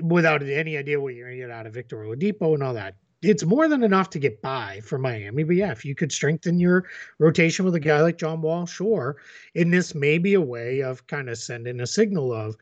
[0.04, 2.96] without any idea what you're going to get out of Victor Oladipo and all that
[3.22, 5.44] it's more than enough to get by for Miami.
[5.44, 6.86] But yeah, if you could strengthen your
[7.18, 9.18] rotation with a guy like John Wall, sure.
[9.56, 12.56] And this may be a way of kind of sending a signal of,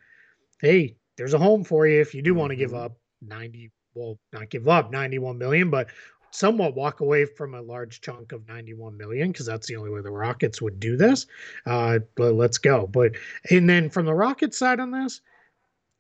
[0.62, 2.86] hey, there's a home for you if you do want to give mm-hmm.
[2.86, 5.88] up 90, well, not give up 91 million, but
[6.32, 10.02] somewhat walk away from a large chunk of 91 million because that's the only way
[10.02, 11.26] the Rockets would do this.
[11.66, 12.88] Uh, but let's go.
[12.88, 13.14] But
[13.50, 15.22] and then from the Rockets side on this,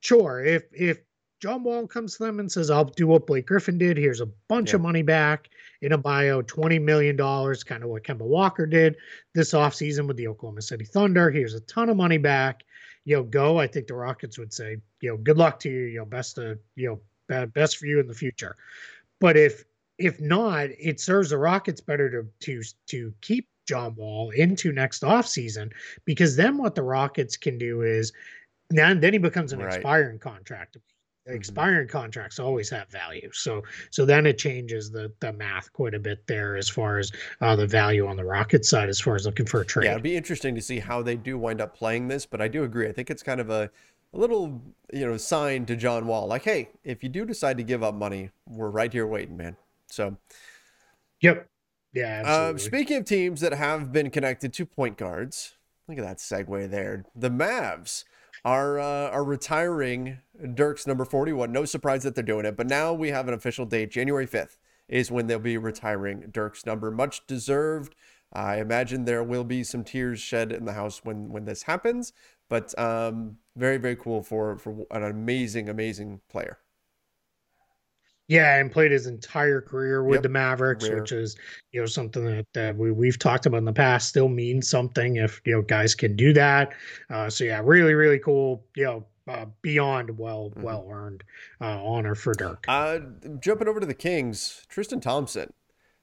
[0.02, 1.00] sure, if if
[1.40, 3.98] John Wall comes to them and says, I'll do what Blake Griffin did.
[3.98, 4.76] Here's a bunch yeah.
[4.76, 5.50] of money back
[5.82, 8.96] in a bio, $20 million, kind of what Kemba Walker did
[9.36, 11.30] this offseason with the Oklahoma City Thunder.
[11.30, 12.64] Here's a ton of money back.
[13.06, 13.60] You know, go.
[13.60, 15.86] I think the Rockets would say, you know, good luck to you.
[15.86, 18.58] You know, best to, you know, best for you in the future.
[19.20, 19.64] But if
[19.98, 25.04] if not, it serves the Rockets better to to to keep John Wall into next
[25.04, 25.72] offseason
[26.06, 28.12] because then what the Rockets can do is
[28.72, 29.74] now then he becomes an right.
[29.74, 30.78] expiring contract.
[31.28, 33.30] Expiring contracts always have value.
[33.34, 37.12] So so then it changes the the math quite a bit there as far as
[37.42, 39.86] uh, the value on the rocket side as far as looking for a trade.
[39.86, 42.48] yeah it'd be interesting to see how they do wind up playing this but i
[42.48, 42.88] do agree.
[42.88, 43.70] I think it's kind of a,
[44.14, 44.62] a little
[44.94, 47.96] you know sign to john wall like hey if you do decide to give up
[47.96, 49.56] money we're right here waiting man.
[49.90, 50.18] So
[51.22, 51.48] yep.
[51.94, 56.18] Yeah uh, speaking of teams that have been connected to point guards look at that
[56.18, 57.06] segue there.
[57.16, 58.04] The mavs
[58.48, 60.20] are uh, are retiring
[60.54, 61.52] Dirk's number 41.
[61.52, 63.92] No surprise that they're doing it, but now we have an official date.
[63.92, 64.58] January 5th
[64.88, 66.90] is when they'll be retiring Dirk's number.
[66.90, 67.94] Much deserved.
[68.32, 72.14] I imagine there will be some tears shed in the house when when this happens,
[72.48, 76.58] but um, very very cool for for an amazing amazing player.
[78.28, 80.24] Yeah, and played his entire career with yep.
[80.24, 81.00] the Mavericks, Rare.
[81.00, 81.38] which is
[81.72, 84.10] you know something that, that we we've talked about in the past.
[84.10, 86.74] Still means something if you know guys can do that.
[87.10, 88.66] Uh, so yeah, really really cool.
[88.76, 89.06] You know.
[89.30, 90.62] Uh, beyond well mm-hmm.
[90.62, 91.22] well earned
[91.60, 92.64] uh, honor for Dirk.
[92.70, 93.00] Uh,
[93.42, 95.52] jumping over to the Kings, Tristan Thompson.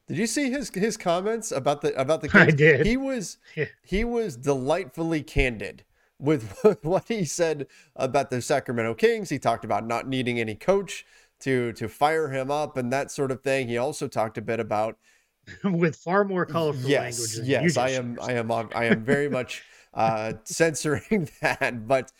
[0.06, 2.48] Did you see his his comments about the about the Kings?
[2.48, 2.86] I did.
[2.86, 3.66] He was yeah.
[3.82, 5.84] he was delightfully candid
[6.18, 9.30] with what he said about the Sacramento Kings.
[9.30, 11.06] He talked about not needing any coach
[11.44, 13.68] to to fire him up and that sort of thing.
[13.68, 14.96] He also talked a bit about
[15.64, 17.48] with far more colorful yes, language.
[17.48, 18.18] yes, I am.
[18.20, 18.50] I am.
[18.50, 22.10] I am very much uh, censoring that, but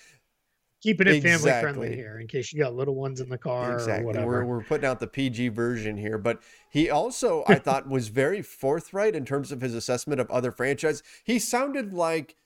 [0.82, 1.50] keeping it exactly.
[1.50, 4.22] family friendly here in case you got little ones in the car exactly.
[4.22, 8.42] We're, we're putting out the PG version here, but he also I thought was very
[8.42, 11.02] forthright in terms of his assessment of other franchises.
[11.24, 12.36] He sounded like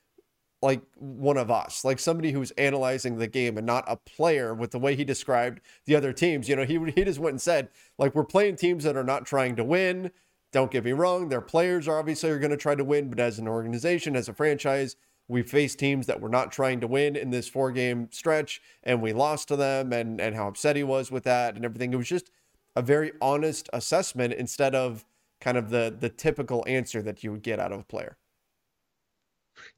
[0.60, 4.72] like one of us, like somebody who's analyzing the game and not a player with
[4.72, 6.48] the way he described the other teams.
[6.48, 9.26] You know, he he just went and said, like, we're playing teams that are not
[9.26, 10.10] trying to win.
[10.50, 13.20] Don't get me wrong, their players are obviously are going to try to win, but
[13.20, 14.96] as an organization, as a franchise,
[15.28, 19.02] we faced teams that were not trying to win in this four game stretch and
[19.02, 21.92] we lost to them and and how upset he was with that and everything.
[21.92, 22.30] It was just
[22.74, 25.04] a very honest assessment instead of
[25.40, 28.16] kind of the the typical answer that you would get out of a player.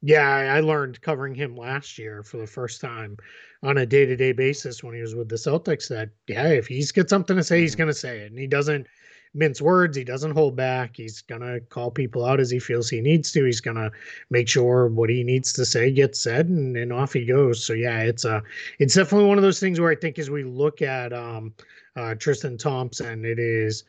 [0.01, 3.17] Yeah, I learned covering him last year for the first time
[3.63, 6.67] on a day to day basis when he was with the Celtics that, yeah, if
[6.67, 7.83] he's got something to say, he's mm-hmm.
[7.83, 8.31] going to say it.
[8.31, 8.87] And he doesn't
[9.33, 9.95] mince words.
[9.95, 10.97] He doesn't hold back.
[10.97, 13.45] He's going to call people out as he feels he needs to.
[13.45, 13.91] He's going to
[14.29, 17.65] make sure what he needs to say gets said and, and off he goes.
[17.65, 18.41] So, yeah, it's a, uh,
[18.79, 21.53] it's definitely one of those things where I think as we look at um,
[21.95, 23.83] uh, Tristan Thompson, it is,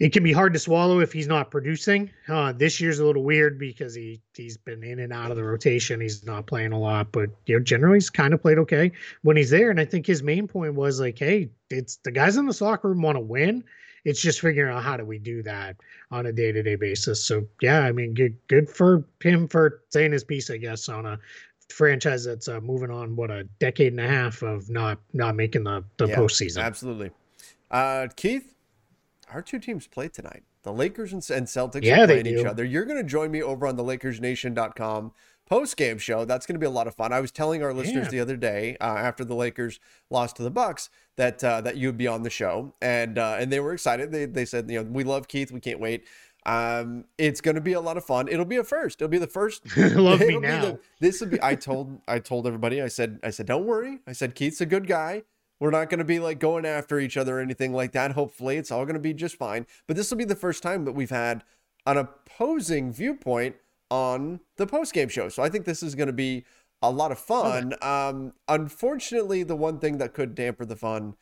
[0.00, 2.10] it can be hard to swallow if he's not producing.
[2.28, 5.44] Uh, this year's a little weird because he he's been in and out of the
[5.44, 6.00] rotation.
[6.00, 8.90] He's not playing a lot, but you know generally he's kind of played okay
[9.22, 9.70] when he's there.
[9.70, 12.88] And I think his main point was like, hey, it's the guys in the soccer
[12.88, 13.62] room want to win.
[14.04, 15.76] It's just figuring out how do we do that
[16.10, 17.24] on a day to day basis.
[17.24, 21.06] So yeah, I mean, good good for him for saying his piece, I guess, on
[21.06, 21.20] a
[21.70, 25.64] franchise that's uh, moving on what a decade and a half of not not making
[25.64, 26.64] the the yeah, postseason.
[26.64, 27.12] Absolutely,
[27.70, 28.53] uh, Keith
[29.32, 30.42] our two teams play tonight.
[30.62, 32.64] The Lakers and, Celtics yeah, are playing each other.
[32.64, 35.12] You're going to join me over on the LakersNation.com
[35.46, 36.24] post game show.
[36.24, 37.12] That's going to be a lot of fun.
[37.12, 38.10] I was telling our listeners Yeah.
[38.10, 39.78] the other day uh, after the Lakers
[40.10, 43.36] lost to the Bucks that uh, that you would be on the show, and uh,
[43.38, 44.10] and they were excited.
[44.10, 45.52] They they said, you know, we love Keith.
[45.52, 46.04] We can't wait.
[46.46, 48.28] Um, it's going to be a lot of fun.
[48.28, 49.00] It'll be a first.
[49.00, 49.62] It'll be the first.
[49.78, 50.60] Love me now.
[50.62, 51.38] the- this would be.
[51.42, 52.82] I told I told everybody.
[52.82, 54.00] I said I said don't worry.
[54.06, 55.22] I said Keith's a good guy.
[55.64, 58.12] We're not going to be like going after each other or anything like that.
[58.12, 59.66] Hopefully, it's all going to be just fine.
[59.86, 61.42] But this will be the first time that we've had
[61.86, 63.56] an opposing viewpoint
[63.90, 65.30] on the post game show.
[65.30, 66.44] So I think this is going to be
[66.82, 67.72] a lot of fun.
[67.80, 71.16] Um, unfortunately, the one thing that could damper the fun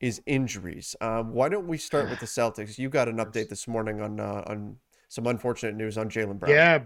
[0.00, 0.94] is injuries.
[1.00, 2.76] Um, why don't we start with the Celtics?
[2.76, 4.76] You got an update this morning on uh, on
[5.08, 6.52] some unfortunate news on Jaylen Brown.
[6.52, 6.80] Yeah.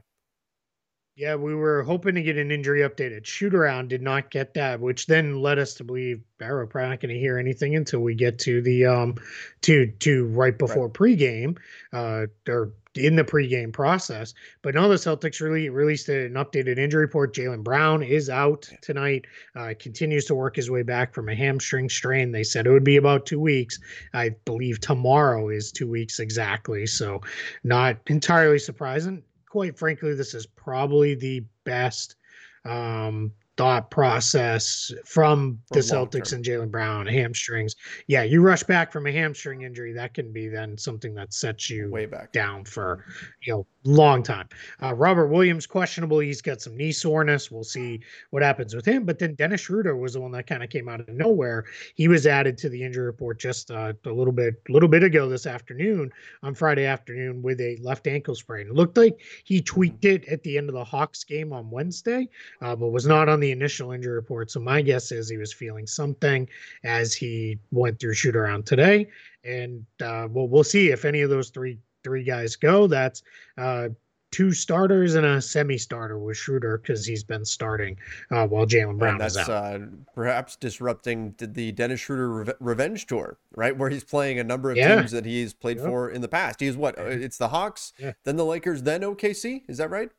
[1.14, 4.54] Yeah, we were hoping to get an injury update at shoot around, did not get
[4.54, 7.76] that, which then led us to believe "Oh, we're probably not going to hear anything
[7.76, 9.16] until we get to the um
[9.62, 11.58] to to right before pregame,
[11.92, 14.34] uh or in the pregame process.
[14.62, 17.34] But now the Celtics really released an updated injury report.
[17.34, 19.26] Jaylen Brown is out tonight.
[19.56, 22.32] Uh, continues to work his way back from a hamstring strain.
[22.32, 23.78] They said it would be about two weeks.
[24.12, 26.86] I believe tomorrow is two weeks exactly.
[26.86, 27.20] So
[27.64, 29.22] not entirely surprising.
[29.52, 32.16] Quite frankly, this is probably the best
[32.64, 36.38] um, thought process from the Celtics term.
[36.38, 37.76] and Jaylen Brown hamstrings.
[38.06, 41.68] Yeah, you rush back from a hamstring injury, that can be then something that sets
[41.68, 42.32] you way back.
[42.32, 43.04] down for
[43.42, 44.48] you know long time.
[44.82, 46.20] Uh, Robert Williams questionable.
[46.20, 47.50] He's got some knee soreness.
[47.50, 49.04] We'll see what happens with him.
[49.04, 51.64] But then Dennis Schroeder was the one that kind of came out of nowhere.
[51.94, 55.28] He was added to the injury report just uh, a little bit, little bit ago
[55.28, 56.12] this afternoon
[56.42, 58.68] on Friday afternoon with a left ankle sprain.
[58.68, 62.28] It looked like he tweaked it at the end of the Hawks game on Wednesday,
[62.60, 64.50] uh, but was not on the initial injury report.
[64.50, 66.48] So my guess is he was feeling something
[66.84, 69.08] as he went through shoot around today.
[69.44, 72.86] And uh, well, we'll see if any of those three three guys go.
[72.86, 73.22] That's
[73.58, 73.88] uh,
[74.32, 77.96] two starters and a semi-starter with Schroeder because he's been starting
[78.30, 79.50] uh, while Jaylen Brown and is out.
[79.50, 79.78] uh,
[80.14, 83.76] perhaps disrupting the- Dennis Schroeder Reve- Revenge Tour, right?
[83.76, 84.96] Where he's playing a number of Yeah.
[84.96, 85.86] teams that he's played Yep.
[85.86, 86.60] for in the past.
[86.60, 86.96] He's what?
[86.98, 88.12] It's the Hawks, Yeah.
[88.24, 89.64] then the Lakers, then OKC.
[89.68, 90.10] Is that right?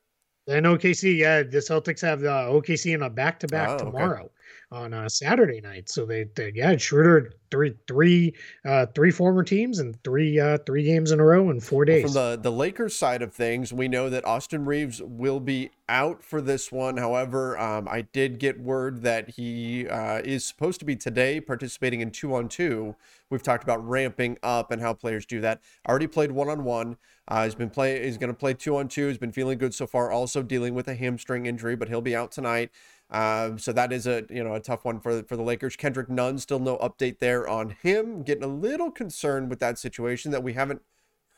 [0.46, 3.84] And OKC, yeah, the Celtics have uh, the OKC in a back-to-back Oh, okay.
[3.84, 4.30] tomorrow
[4.70, 5.88] on uh, Saturday night.
[5.88, 10.84] So they, they yeah, Schroeder three three uh, three former teams and three uh, three
[10.84, 12.04] games in a row in four days.
[12.04, 16.22] From the the Lakers side of things, we know that Austin Reaves will be out
[16.22, 16.96] for this one.
[16.96, 22.00] However, um, I did get word that he uh, is supposed to be today participating
[22.00, 22.96] in two on two.
[23.30, 25.60] We've talked about ramping up and how players do that.
[25.88, 26.96] Already played one on one.
[27.42, 28.04] He's been play.
[28.04, 29.08] He's going to play two on two.
[29.08, 30.10] He's been feeling good so far.
[30.10, 32.70] Also dealing with a hamstring injury, but he'll be out tonight.
[33.14, 35.76] Um, so that is a you know a tough one for for the Lakers.
[35.76, 38.24] Kendrick Nunn still no update there on him.
[38.24, 40.82] Getting a little concerned with that situation that we haven't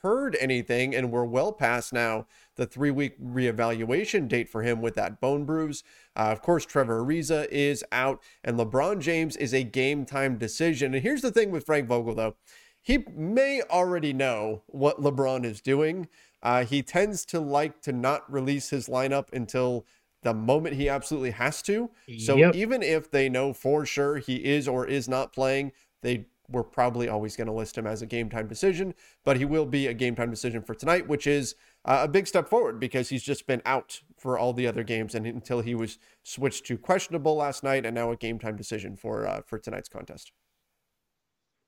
[0.00, 4.94] heard anything, and we're well past now the three week reevaluation date for him with
[4.94, 5.84] that bone bruise.
[6.16, 10.94] Uh, of course, Trevor Ariza is out, and LeBron James is a game time decision.
[10.94, 12.36] And here's the thing with Frank Vogel, though.
[12.80, 16.08] He may already know what LeBron is doing.
[16.42, 19.84] Uh, he tends to like to not release his lineup until
[20.26, 21.90] the moment he absolutely has to.
[22.16, 22.54] So Yep.
[22.54, 27.08] even if they know for sure he is or is not playing, they were probably
[27.08, 29.94] always going to list him as a game time decision, but he will be a
[29.94, 33.46] game time decision for tonight, which is uh, a big step forward because he's just
[33.46, 37.64] been out for all the other games and until he was switched to questionable last
[37.64, 40.32] night and now a game time decision for uh, for tonight's contest.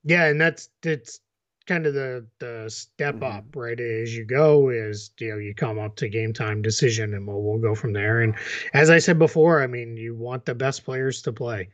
[0.04, 1.20] Yeah, and that's that's
[1.68, 3.22] kind of the the step Mhm.
[3.22, 3.78] up, right?
[3.80, 7.42] As you go, is you know you come up to game time decision, and we'll
[7.42, 8.20] we'll go from there.
[8.22, 8.34] And
[8.74, 11.68] as I said before, I mean, you want the best players to play,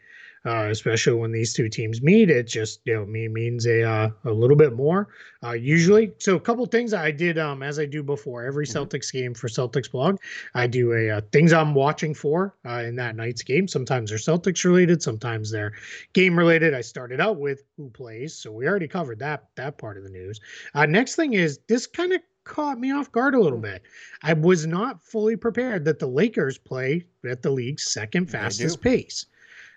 [0.47, 2.31] uh, especially when these two teams meet.
[2.31, 5.09] It just you know me means a uh, a little bit more
[5.43, 6.13] uh, usually.
[6.19, 8.75] So a couple things I did um as I do before every Mhm.
[8.89, 10.19] Celtics game for Celtics blog,
[10.55, 13.69] I do a uh, things I'm watching for uh, in that night's game.
[13.69, 15.73] Sometimes they're Celtics related, sometimes they're
[16.13, 16.75] game related.
[16.75, 20.11] I started out with who plays, so we already covered that that part of the
[20.11, 20.41] news.
[20.75, 23.83] Uh, next thing is this kind of caught me off guard a little bit.
[24.23, 29.27] I was not fully prepared that the Lakers play at the league's second fastest pace.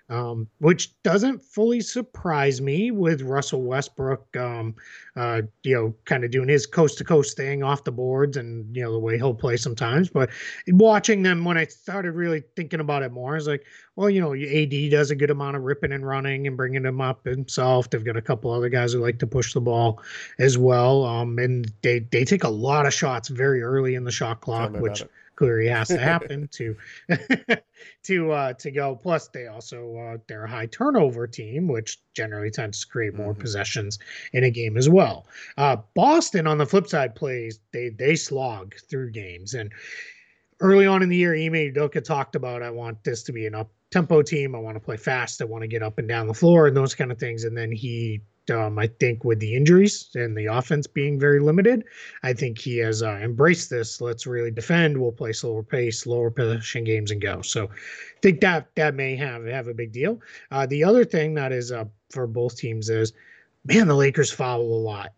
[0.10, 4.74] Um, which doesn't fully surprise me with Russell Westbrook, um,
[5.18, 8.74] uh, you know, kind of doing his coast to coast thing off the boards and,
[8.74, 10.08] you know, the way he'll play sometimes.
[10.08, 10.30] But
[10.70, 13.66] watching them when I started really thinking about it more, I was like,
[13.98, 17.02] well, you know, AD does a good amount of ripping and running and bringing them
[17.02, 17.90] up himself.
[17.90, 20.02] They've got a couple other guys who like to push the ball
[20.40, 21.04] as well.
[21.04, 24.72] Um, and they, they take a lot of shots very early in the shot clock,
[24.78, 25.12] which it.
[25.38, 26.76] Clearly has to happen to
[28.04, 32.52] to uh to go plus they also uh they're a high turnover team which generally
[32.52, 33.40] tends to create more Mhm.
[33.40, 33.98] possessions
[34.34, 35.26] in a game as well
[35.58, 39.72] uh boston on the flip side plays they they slog through games and
[40.60, 43.54] early on in the year, Ime Udoka talked about I want this to be an
[43.54, 44.56] up tempo team.
[44.56, 45.42] I want to play fast.
[45.42, 47.44] I want to get up and down the floor and those kind of things.
[47.44, 48.22] And then he
[48.52, 51.84] um, I think with the injuries and the offense being very limited,
[52.24, 54.02] I think he has uh, embraced this.
[54.02, 54.98] Let's really defend.
[54.98, 57.42] We'll play slower pace, lower possession games, and go.
[57.42, 60.22] So, I think that that may have have a big deal.
[60.52, 63.14] Uh, the other thing that is uh, for both teams is,
[63.66, 65.14] man, the Lakers foul a lot.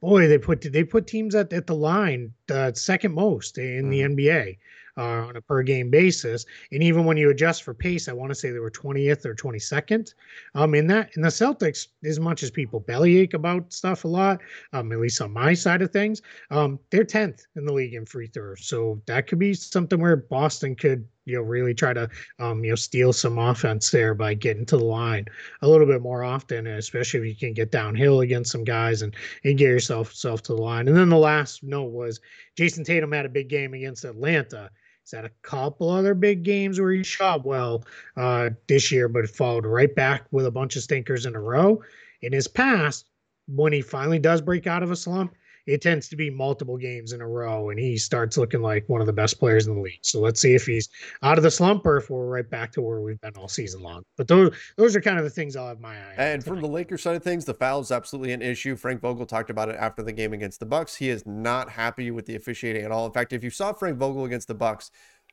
[0.00, 4.00] Boy, they put they put teams at, at the line uh, second most in the
[4.00, 4.18] mm-hmm.
[4.18, 4.58] NBA
[4.96, 6.44] uh, on a per game basis.
[6.70, 9.34] And even when you adjust for pace, I want to say they were 20th or
[9.34, 10.14] 22nd.
[10.54, 14.40] Um, in that, in the Celtics, as much as people bellyache about stuff a lot,
[14.72, 18.06] um, at least on my side of things, um, they're 10th in the league in
[18.06, 18.66] free throws.
[18.66, 22.08] So that could be something where Boston could you know really try to
[22.38, 25.26] um, you know steal some offense there by getting to the line
[25.62, 29.14] a little bit more often, especially if you can get downhill against some guys and
[29.44, 30.88] and get yourself self to the line.
[30.88, 32.20] And then the last note was
[32.56, 34.70] Jayson Tatum had a big game against Atlanta.
[35.02, 37.84] He's had a couple other big games where he shot well
[38.16, 41.82] uh, this year, but followed right back with a bunch of stinkers in a row.
[42.20, 43.06] In his past,
[43.48, 45.34] when he finally does break out of a slump,
[45.66, 49.00] it tends to be multiple games in a row and he starts looking like one
[49.00, 50.00] of the best players in the league.
[50.02, 50.88] So let's see if he's
[51.22, 53.82] out of the slump or if we're right back to where we've been all season
[53.82, 54.02] long.
[54.16, 56.18] But those those are kind of the things I'll have my eye on.
[56.18, 58.76] And from the Lakers side of things, the foul is absolutely an issue.
[58.76, 60.96] Frank Vogel talked about it after the game against the Bucks.
[60.96, 63.06] He is not happy with the officiating at all.
[63.06, 64.90] In fact, if you saw Frank Vogel against the Bucks,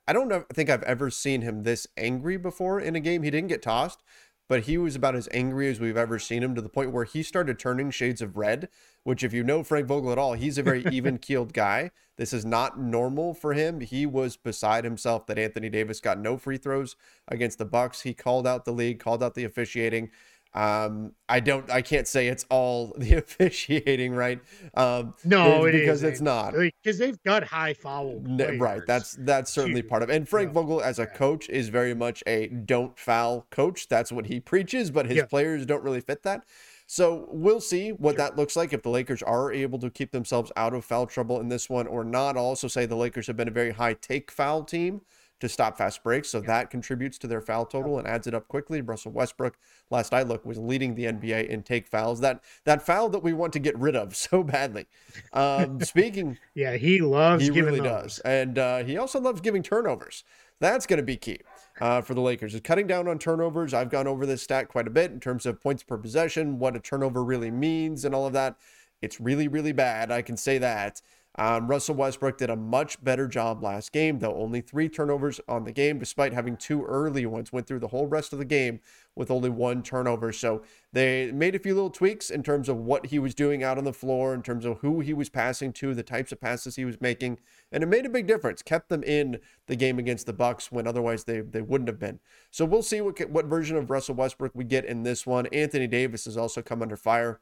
[0.08, 3.22] I don't know, think I've ever seen him this angry before in a game.
[3.22, 4.02] He didn't get tossed,
[4.50, 7.06] but he was about as angry as we've ever seen him to the point where
[7.06, 8.68] he started turning shades of red,
[9.04, 11.92] which if you know Frank Vogel at all, he's a very even-keeled guy.
[12.18, 13.80] This is not normal for him.
[13.80, 16.96] He was beside himself that Anthony Davis got no free throws
[17.28, 18.02] against the Bucks.
[18.02, 20.10] He called out the league, called out the officiating.
[20.54, 24.40] Um, I don't, I can't say it's all the officiating, right?
[24.74, 26.14] Um, no, it because is.
[26.14, 28.22] it's not because they've got high foul.
[28.22, 28.60] Players.
[28.60, 28.82] Right.
[28.88, 30.10] That's that's certainly part of.
[30.10, 30.16] it.
[30.16, 30.54] And Frank yeah.
[30.54, 33.88] Vogel, as a coach, is very much a don't foul coach.
[33.88, 35.26] That's what he preaches, but his yeah.
[35.26, 36.46] players don't really fit that.
[36.88, 38.18] So we'll see what sure.
[38.18, 41.40] that looks like if the Lakers are able to keep themselves out of foul trouble
[41.40, 42.36] in this one or not.
[42.36, 45.02] I'll also say the Lakers have been a very high take foul team
[45.40, 46.30] to stop fast breaks.
[46.30, 46.48] So yeah.
[46.48, 48.82] that contributes to their foul total and adds it up quickly.
[48.82, 49.58] Russell Westbrook,
[49.90, 52.20] last I looked, was leading the NBA in take fouls.
[52.20, 54.88] That that foul that we want to get rid of so badly.
[55.34, 57.44] Um, speaking, yeah, he loves.
[57.44, 58.18] He really those.
[58.18, 60.24] does, and uh, he also loves giving turnovers.
[60.60, 61.40] That's going to be key.
[61.80, 63.74] Uh, for the Lakers is cutting down on turnovers.
[63.74, 66.76] I've gone over this stat quite a bit in terms of points per possession, what
[66.76, 68.58] a turnover really means, and all of that.
[69.02, 70.12] It's really, really bad.
[70.12, 71.02] I can say that.
[71.38, 74.36] Um, Russell Westbrook did a much better job last game, though.
[74.36, 77.54] Only three turnovers on the game, despite having two early ones.
[77.54, 78.80] Went through the whole rest of the game
[79.16, 80.32] with only one turnover.
[80.32, 83.78] So they made a few little tweaks in terms of what he was doing out
[83.78, 86.76] on the floor, in terms of who he was passing to, the types of passes
[86.76, 87.40] he was making,
[87.72, 88.62] and it made a big difference.
[88.64, 92.20] Kept them in the game against the Bucks when otherwise they they wouldn't have been.
[92.50, 95.46] So we'll see what what version of Russell Westbrook we get in this one.
[95.48, 97.40] Anthony Davis has also come under fire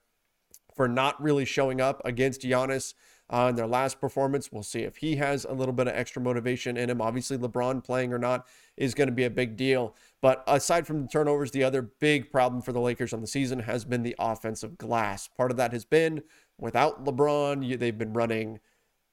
[0.75, 2.93] for not really showing up against Giannis
[3.29, 4.51] uh, in their last performance.
[4.51, 7.01] We'll see if he has a little bit of extra motivation in him.
[7.01, 8.47] Obviously, LeBron playing or not
[8.77, 9.95] is going to be a big deal.
[10.21, 13.59] But aside from the turnovers, the other big problem for the Lakers on the season
[13.59, 15.27] has been the offensive glass.
[15.27, 16.23] Part of that has been
[16.57, 18.59] without LeBron, they've been running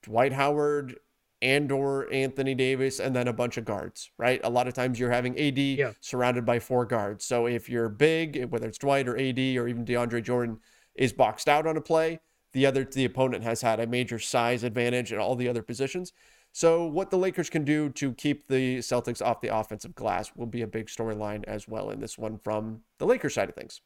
[0.02, 0.96] Dwight Howard
[1.42, 4.40] and or Anthony Davis and then a bunch of guards, right?
[4.44, 5.92] A lot of times you're having AD yeah.
[6.00, 7.26] surrounded by four guards.
[7.26, 10.58] So if you're big, whether it's Dwight or AD or even DeAndre Jordan
[10.94, 12.20] is boxed out on a play,
[12.54, 16.12] the other the opponent has had a major size advantage in all the other positions.
[16.52, 20.46] So what the Lakers can do to keep the Celtics off the offensive glass will
[20.46, 23.80] be a big storyline as well in this one from the Lakers side of things.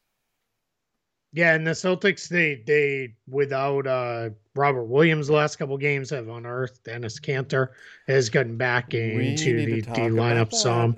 [1.31, 6.27] Yeah, and the Celtics they they without uh Robert Williams the last couple games have
[6.27, 7.69] unearthed Enes Kanter
[8.07, 10.97] has gotten back into the, the lineup some.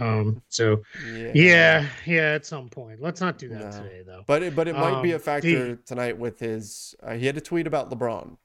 [0.00, 1.32] Um so yeah.
[1.34, 1.86] yeah.
[2.06, 3.02] yeah, at some point.
[3.02, 3.70] Let's not do that no.
[3.70, 4.24] today though.
[4.26, 7.26] But it, but it might um, be a factor the, tonight with his uh, he
[7.26, 8.38] had a tweet about LeBron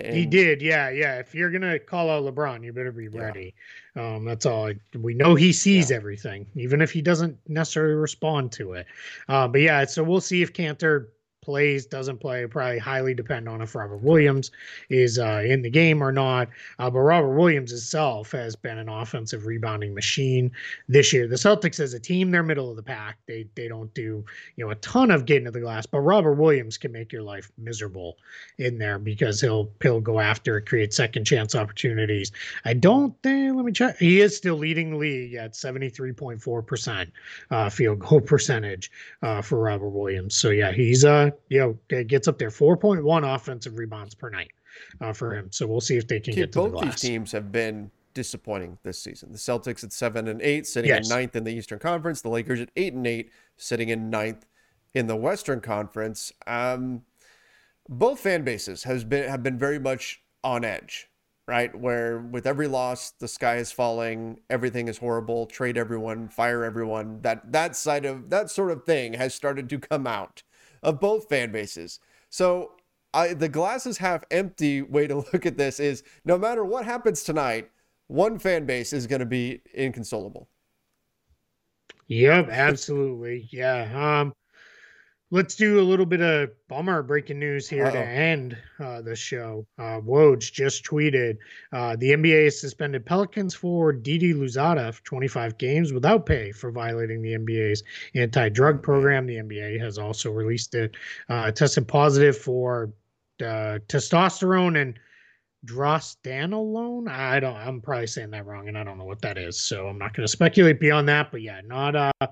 [0.00, 1.18] and, he did, yeah, yeah.
[1.18, 3.54] If you're gonna call out LeBron, you better be ready.
[3.96, 4.14] Yeah.
[4.14, 4.72] Um, that's all.
[4.98, 5.96] We know he sees yeah.
[5.96, 8.86] everything, even if he doesn't necessarily respond to it.
[9.28, 11.08] Uh, but yeah, so we'll see if Kanter
[11.42, 14.50] plays, doesn't play, probably highly depend on if Robert Williams
[14.88, 16.48] is uh, in the game or not.
[16.78, 20.50] Uh, but Robert Williams himself has been an offensive rebounding machine
[20.88, 21.26] this year.
[21.26, 23.18] The Celtics as a team, they're middle of the pack.
[23.26, 24.24] They they don't do
[24.56, 27.22] you know a ton of getting to the glass, but Robert Williams can make your
[27.22, 28.16] life miserable
[28.58, 32.32] in there because he'll he'll go after it, create second chance opportunities.
[32.64, 33.56] I don't think.
[33.56, 33.96] Let me check.
[33.98, 37.10] He is still leading the league at seventy three point four percent
[37.50, 38.90] uh, field goal percentage
[39.22, 40.36] uh, for Robert Williams.
[40.36, 44.50] So yeah, he's uh you know, gets up there 4.1 offensive rebounds per night.
[45.00, 45.50] uh, for him.
[45.50, 47.00] So we'll see if they can Keep, get to both the glass.
[47.00, 49.32] these teams have been disappointing this season.
[49.32, 51.08] The Celtics at seven and eight, sitting yes.
[51.10, 52.20] in ninth in the Eastern Conference.
[52.20, 54.46] The Lakers at eight and eight, sitting in ninth
[54.94, 56.32] in the Western Conference.
[56.46, 57.02] Um,
[57.88, 61.08] both fan bases has been have been very much on edge,
[61.46, 61.74] right?
[61.74, 67.20] Where with every loss, the sky is falling, everything is horrible, trade everyone, fire everyone.
[67.22, 70.42] That that side of that sort of thing has started to come out
[70.82, 72.00] of both fan bases.
[72.28, 72.72] So
[73.12, 77.22] I, the glasses half empty way to look at this is no matter what happens
[77.22, 77.70] tonight,
[78.06, 80.48] one fan base is going to be inconsolable.
[82.08, 83.48] Yep, absolutely.
[83.52, 84.20] Yeah.
[84.20, 84.32] Um,
[85.30, 87.92] let's do a little bit of bummer breaking news here Uh-oh.
[87.92, 89.66] to end uh, the show.
[89.78, 91.36] Uh, Woj just tweeted
[91.72, 97.22] uh, the NBA suspended Pelicans for Didi Louzada for 25 games without pay for violating
[97.22, 97.82] the NBA's
[98.14, 99.26] anti-drug program.
[99.26, 100.96] The NBA has also released it
[101.28, 102.92] uh, tested positive for
[103.40, 104.98] uh, testosterone and
[105.66, 107.08] drostanolone.
[107.08, 107.56] I don't.
[107.56, 109.60] I'm probably saying that wrong, and I don't know what that is.
[109.60, 111.30] So I'm not going to speculate beyond that.
[111.30, 112.26] But yeah, not uh,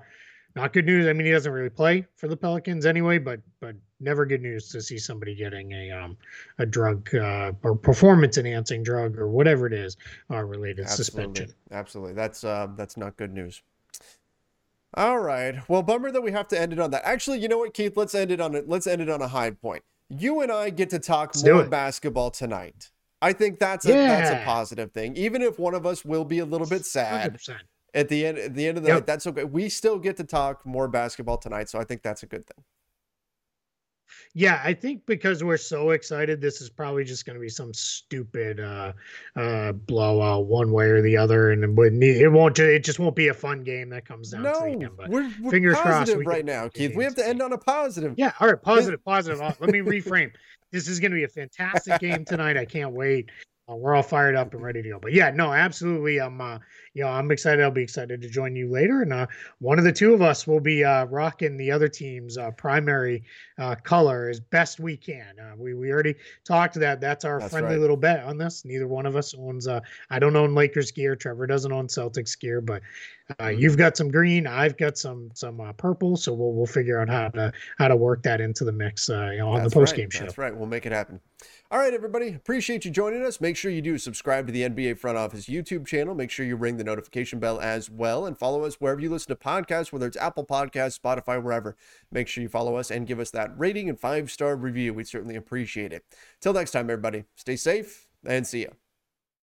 [0.59, 1.07] not good news.
[1.07, 3.17] I mean, he doesn't really play for the Pelicans anyway.
[3.17, 6.17] But but never good news to see somebody getting a um
[6.57, 9.97] a drug uh, or performance enhancing drug or whatever it is
[10.31, 11.03] uh, related Absolutely.
[11.03, 11.55] suspension.
[11.71, 13.61] Absolutely, that's uh, that's not good news.
[14.95, 15.55] All right.
[15.69, 17.05] Well, bummer that we have to end it on that.
[17.05, 17.95] Actually, you know what, Keith?
[17.95, 18.67] Let's end it on it.
[18.67, 19.83] Let's end it on a high point.
[20.09, 22.89] You and I get to talk Let's more basketball tonight.
[23.21, 24.07] I think that's a yeah.
[24.07, 25.15] that's a positive thing.
[25.15, 27.57] Even if one of us will be a little bit sad 100%.
[27.93, 28.97] At the end at the end of the yep.
[28.97, 29.43] night, that's okay.
[29.43, 32.63] We still get to talk more basketball tonight, so I think that's a good thing.
[34.33, 37.73] Yeah, I think because we're so excited, this is probably just going to be some
[37.73, 38.93] stupid uh,
[39.35, 42.59] uh, blowout one way or the other, and it won't.
[42.59, 44.43] It just won't be a fun game that comes down.
[44.43, 46.15] No, to the end, but we're, we're fingers crossed.
[46.15, 46.95] We right now, Keith.
[46.95, 48.13] We have to end on a positive.
[48.17, 48.33] Yeah.
[48.39, 48.61] All right.
[48.61, 49.03] Positive.
[49.03, 49.39] Positive.
[49.39, 50.31] Let me reframe.
[50.71, 52.55] This is going to be a fantastic game tonight.
[52.55, 53.29] I can't wait.
[53.69, 54.99] Uh, we're all fired up and ready to go.
[54.99, 56.19] But yeah, no, absolutely.
[56.19, 56.59] I'm, uh,
[56.93, 57.63] you know, I'm excited.
[57.63, 59.27] I'll be excited to join you later, and uh,
[59.59, 63.23] one of the two of us will be uh, rocking the other team's uh, primary
[63.59, 65.35] uh, color as best we can.
[65.39, 66.15] Uh, we we already
[66.45, 66.99] talked that.
[66.99, 67.81] That's our That's friendly right.
[67.81, 68.65] little bet on this.
[68.65, 69.67] Neither one of us owns.
[69.67, 71.15] Uh, I don't own Lakers gear.
[71.15, 72.81] Trevor doesn't own Celtics gear, but
[73.29, 73.59] uh, mm-hmm.
[73.59, 74.47] you've got some green.
[74.47, 76.17] I've got some some uh, purple.
[76.17, 79.09] So we'll we'll figure out how to how to work that into the mix.
[79.09, 80.13] Uh, you know, on That's the post game right.
[80.13, 80.23] show.
[80.23, 80.55] That's right.
[80.55, 81.19] We'll make it happen.
[81.71, 82.29] All right, everybody.
[82.29, 83.39] Appreciate you joining us.
[83.39, 86.15] Make sure you do subscribe to the NBA Front Office YouTube channel.
[86.15, 89.27] Make sure you ring the notification bell as well and follow us wherever you listen
[89.27, 91.75] to podcasts, whether it's Apple Podcasts, Spotify, wherever.
[92.11, 94.95] Make sure you follow us and give us that rating and five star review.
[94.95, 96.03] We'd certainly appreciate it.
[96.41, 98.69] Till next time, everybody, stay safe and see ya.